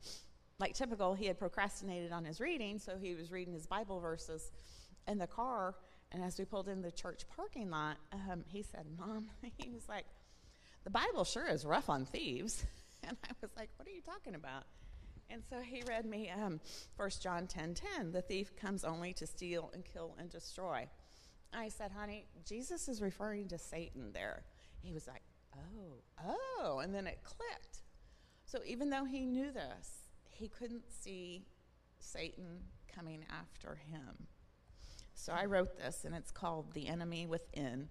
[0.60, 4.52] like typical, he had procrastinated on his reading, so he was reading his Bible verses
[5.08, 5.76] in the car.
[6.12, 9.88] And as we pulled in the church parking lot, um, he said, Mom, he was
[9.88, 10.06] like,
[10.84, 12.66] the Bible sure is rough on thieves.
[13.04, 14.66] And I was like, What are you talking about?
[15.32, 16.60] And so he read me um,
[16.98, 20.88] 1 John 10 10, the thief comes only to steal and kill and destroy.
[21.52, 24.44] I said, Honey, Jesus is referring to Satan there.
[24.84, 25.24] He was like,
[25.56, 26.28] Oh,
[26.60, 26.78] oh.
[26.78, 27.82] And then it clicked.
[28.46, 31.48] So even though he knew this, he couldn't see
[32.00, 32.60] Satan
[32.94, 34.28] coming after him.
[35.22, 37.90] So I wrote this, and it's called The Enemy Within.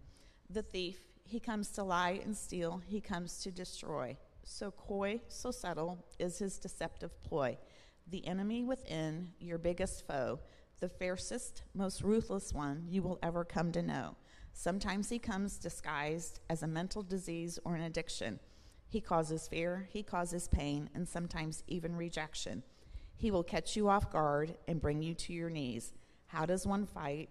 [0.53, 4.17] The thief, he comes to lie and steal, he comes to destroy.
[4.43, 7.57] So coy, so subtle is his deceptive ploy.
[8.09, 10.41] The enemy within, your biggest foe,
[10.81, 14.17] the fiercest, most ruthless one you will ever come to know.
[14.53, 18.41] Sometimes he comes disguised as a mental disease or an addiction.
[18.89, 22.65] He causes fear, he causes pain, and sometimes even rejection.
[23.17, 25.93] He will catch you off guard and bring you to your knees.
[26.33, 27.29] How does one fight?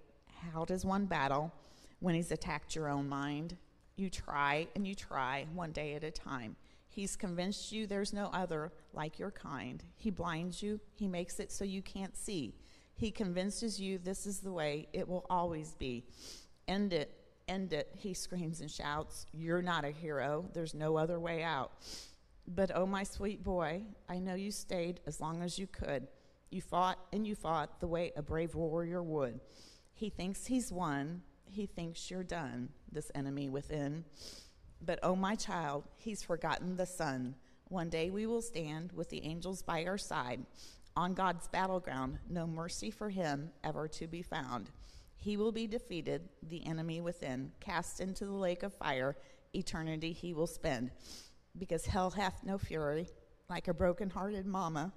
[0.52, 1.54] How does one battle
[2.02, 3.56] when he's attacked your own mind?
[3.96, 6.58] You try and you try one day at a time.
[6.90, 9.82] He's convinced you there's no other like your kind.
[9.96, 12.54] He blinds you, he makes it so you can't see.
[12.94, 16.04] He convinces you this is the way it will always be.
[16.68, 17.16] End it,
[17.48, 19.28] end it, he screams and shouts.
[19.32, 21.72] You're not a hero, there's no other way out.
[22.50, 26.08] But oh, my sweet boy, I know you stayed as long as you could.
[26.50, 29.40] You fought and you fought the way a brave warrior would.
[29.94, 34.06] He thinks he's won, he thinks you're done, this enemy within.
[34.82, 37.36] But oh, my child, he's forgotten the Son.
[37.68, 40.42] One day we will stand with the angels by our side.
[40.96, 44.70] On God's battleground, no mercy for him ever to be found.
[45.18, 49.18] He will be defeated, the enemy within, cast into the lake of fire.
[49.54, 50.92] Eternity he will spend.
[51.58, 53.08] Because hell hath no fury,
[53.50, 54.94] like a broken hearted mama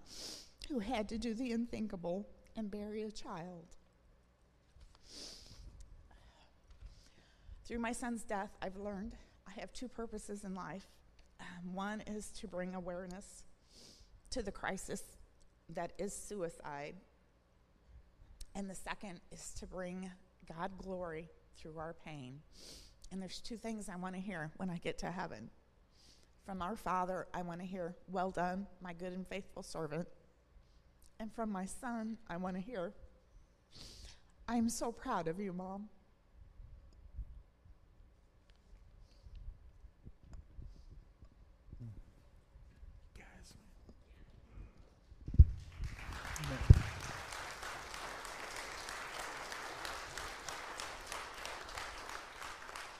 [0.69, 3.67] who had to do the unthinkable and bury a child.
[7.67, 9.17] Through my son's death, I've learned
[9.47, 10.87] I have two purposes in life.
[11.41, 13.45] Um, one is to bring awareness
[14.31, 15.03] to the crisis
[15.69, 16.95] that is suicide,
[18.55, 20.11] and the second is to bring
[20.49, 22.41] God glory through our pain.
[23.11, 25.51] And there's two things I want to hear when I get to heaven.
[26.45, 30.09] From our Father, I want to hear, Well done, my good and faithful servant.
[31.23, 32.93] And from my son, I want to hear,
[34.49, 35.89] I'm so proud of you, Mom.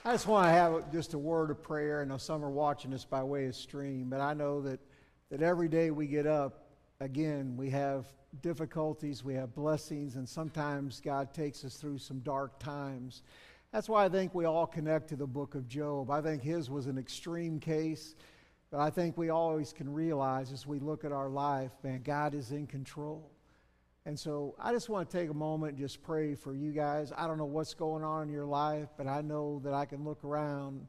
[0.05, 2.01] I just want to have just a word of prayer.
[2.01, 4.79] I know some are watching this by way of stream, but I know that,
[5.29, 6.62] that every day we get up,
[7.03, 8.05] again, we have
[8.41, 13.23] difficulties, we have blessings, and sometimes God takes us through some dark times.
[13.71, 16.09] That's why I think we all connect to the book of Job.
[16.09, 18.15] I think his was an extreme case,
[18.71, 22.33] but I think we always can realize as we look at our life, man, God
[22.33, 23.29] is in control.
[24.05, 27.11] And so I just want to take a moment and just pray for you guys.
[27.15, 30.03] I don't know what's going on in your life, but I know that I can
[30.03, 30.85] look around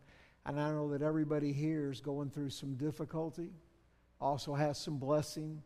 [0.47, 3.51] and I know that everybody here is going through some difficulty,
[4.21, 5.63] also has some blessing.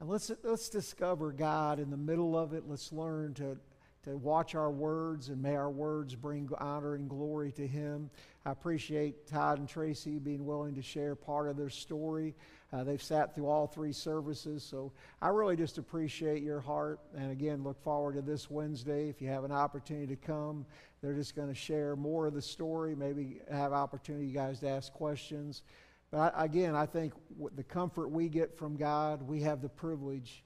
[0.00, 2.64] And let's, let's discover God in the middle of it.
[2.66, 3.58] Let's learn to,
[4.04, 8.08] to watch our words and may our words bring honor and glory to Him.
[8.46, 12.34] I appreciate Todd and Tracy being willing to share part of their story.
[12.72, 14.90] Uh, they've sat through all three services, so
[15.20, 17.00] I really just appreciate your heart.
[17.14, 19.10] And again, look forward to this Wednesday.
[19.10, 20.64] If you have an opportunity to come,
[21.02, 24.68] they're just going to share more of the story, maybe have opportunity you guys to
[24.68, 25.62] ask questions.
[26.10, 27.12] But I, again, I think
[27.54, 30.44] the comfort we get from God, we have the privilege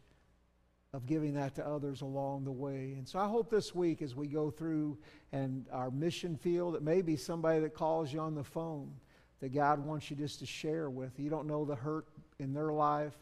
[0.93, 2.95] of giving that to others along the way.
[2.97, 4.99] And so I hope this week as we go through
[5.33, 8.93] and our mission field, it may be somebody that calls you on the phone
[9.41, 11.19] that God wants you just to share with.
[11.19, 12.07] You don't know the hurt
[12.39, 13.15] in their life.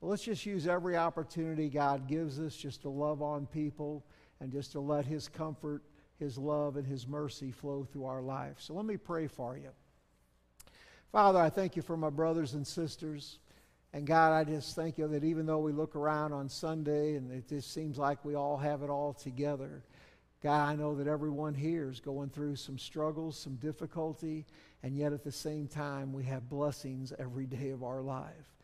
[0.00, 4.04] But let's just use every opportunity God gives us just to love on people
[4.40, 5.84] and just to let His comfort,
[6.18, 8.56] His love, and His mercy flow through our life.
[8.58, 9.70] So let me pray for you.
[11.12, 13.38] Father, I thank you for my brothers and sisters.
[13.92, 17.30] And God, I just thank you that even though we look around on Sunday and
[17.30, 19.82] it just seems like we all have it all together,
[20.42, 24.46] God, I know that everyone here is going through some struggles, some difficulty,
[24.82, 28.56] and yet at the same time, we have blessings every day of our life.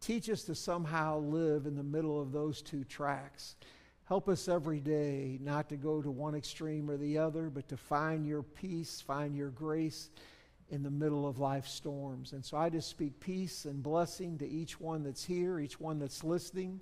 [0.00, 3.56] Teach us to somehow live in the middle of those two tracks.
[4.04, 7.76] Help us every day not to go to one extreme or the other, but to
[7.76, 10.10] find your peace, find your grace
[10.70, 12.32] in the middle of life's storms.
[12.32, 15.98] And so I just speak peace and blessing to each one that's here, each one
[15.98, 16.80] that's listening.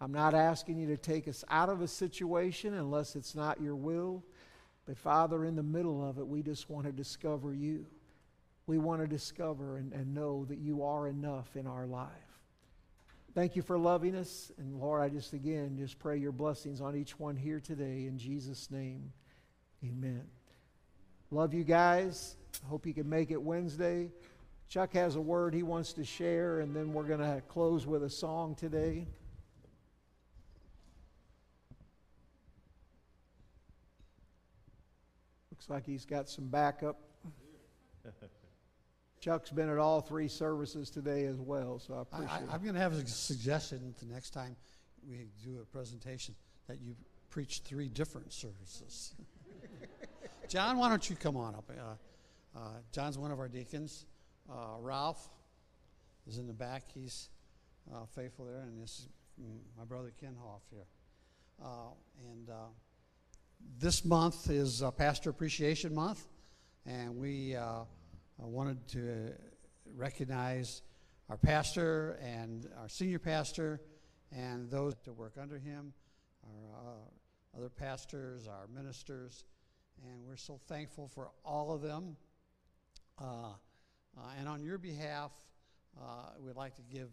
[0.00, 3.76] I'm not asking you to take us out of a situation unless it's not your
[3.76, 4.22] will.
[4.86, 7.86] But Father, in the middle of it, we just want to discover you.
[8.66, 12.10] We want to discover and, and know that you are enough in our life.
[13.34, 14.50] Thank you for loving us.
[14.58, 18.06] And Lord, I just again just pray your blessings on each one here today.
[18.06, 19.12] In Jesus' name,
[19.84, 20.22] amen.
[21.30, 22.36] Love you guys.
[22.64, 24.10] Hope you can make it Wednesday.
[24.68, 28.02] Chuck has a word he wants to share, and then we're going to close with
[28.02, 29.06] a song today.
[35.52, 36.98] Looks like he's got some backup.
[39.20, 42.48] Chuck's been at all three services today as well, so I I, appreciate it.
[42.50, 44.56] I, I'm going to have a suggestion the next time
[45.08, 46.34] we do a presentation
[46.66, 46.94] that you
[47.30, 49.14] preach three different services.
[50.48, 51.70] John, why don't you come on up?
[51.70, 51.94] Uh,
[52.56, 54.06] uh, John's one of our deacons.
[54.50, 55.28] Uh, Ralph
[56.26, 56.84] is in the back.
[56.94, 57.28] He's
[57.92, 59.08] uh, faithful there, and this is
[59.76, 60.86] my brother Ken Hoff here.
[61.62, 61.90] Uh,
[62.30, 62.68] and uh,
[63.78, 66.26] this month is uh, Pastor Appreciation Month,
[66.86, 67.56] and we
[68.38, 69.32] wanted to
[69.94, 70.82] recognize
[71.28, 73.80] our pastor and our senior pastor
[74.32, 75.92] and those that work under him,
[76.44, 76.94] our
[77.56, 79.44] other pastors, our ministers,
[80.04, 82.16] and we're so thankful for all of them.
[83.18, 83.24] Uh,
[84.16, 85.32] uh, and on your behalf,
[85.98, 87.08] uh, we'd like to give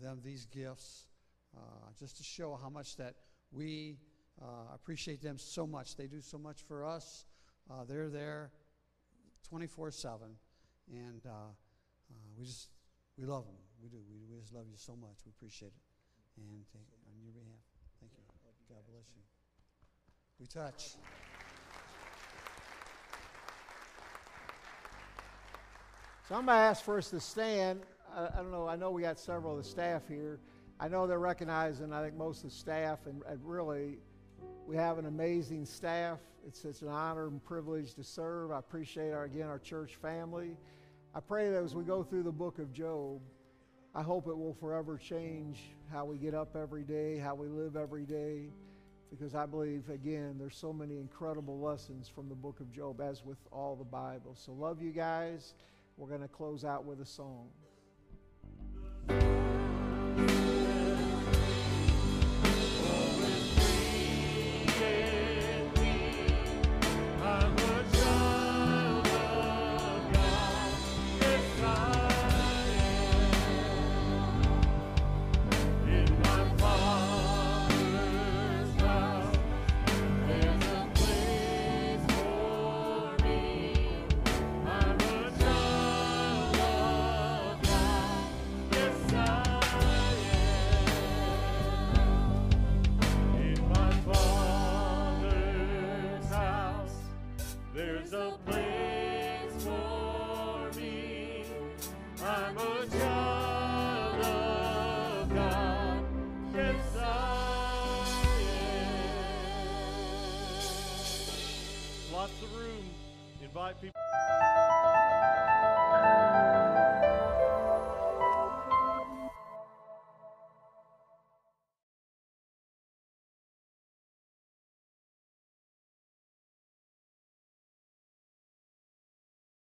[0.00, 1.06] them these gifts
[1.98, 3.14] just to show how much that
[3.52, 3.98] we
[4.74, 5.96] appreciate them so much.
[5.96, 7.24] They do so much for us.
[7.88, 8.50] They're there
[9.48, 10.28] 24 7.
[10.92, 11.22] And
[12.38, 12.68] we just,
[13.18, 13.56] we love them.
[13.82, 13.98] We do.
[14.08, 15.18] We, we just love you so much.
[15.24, 15.82] We appreciate it.
[16.36, 17.60] And on your behalf,
[18.00, 18.24] thank you.
[18.68, 19.22] God bless you.
[20.38, 20.96] We touch.
[26.30, 27.80] So I'm going to ask for us to stand.
[28.16, 30.38] I, I don't know, I know we got several of the staff here.
[30.78, 33.98] I know they're recognizing, I think, most of the staff, and, and really,
[34.64, 36.20] we have an amazing staff.
[36.46, 38.52] It's, it's an honor and privilege to serve.
[38.52, 40.56] I appreciate, our, again, our church family.
[41.16, 43.20] I pray that as we go through the book of Job,
[43.92, 45.58] I hope it will forever change
[45.90, 48.50] how we get up every day, how we live every day,
[49.10, 53.24] because I believe, again, there's so many incredible lessons from the book of Job, as
[53.24, 54.36] with all the Bible.
[54.36, 55.54] So, love you guys.
[56.00, 57.50] We're going to close out with a song.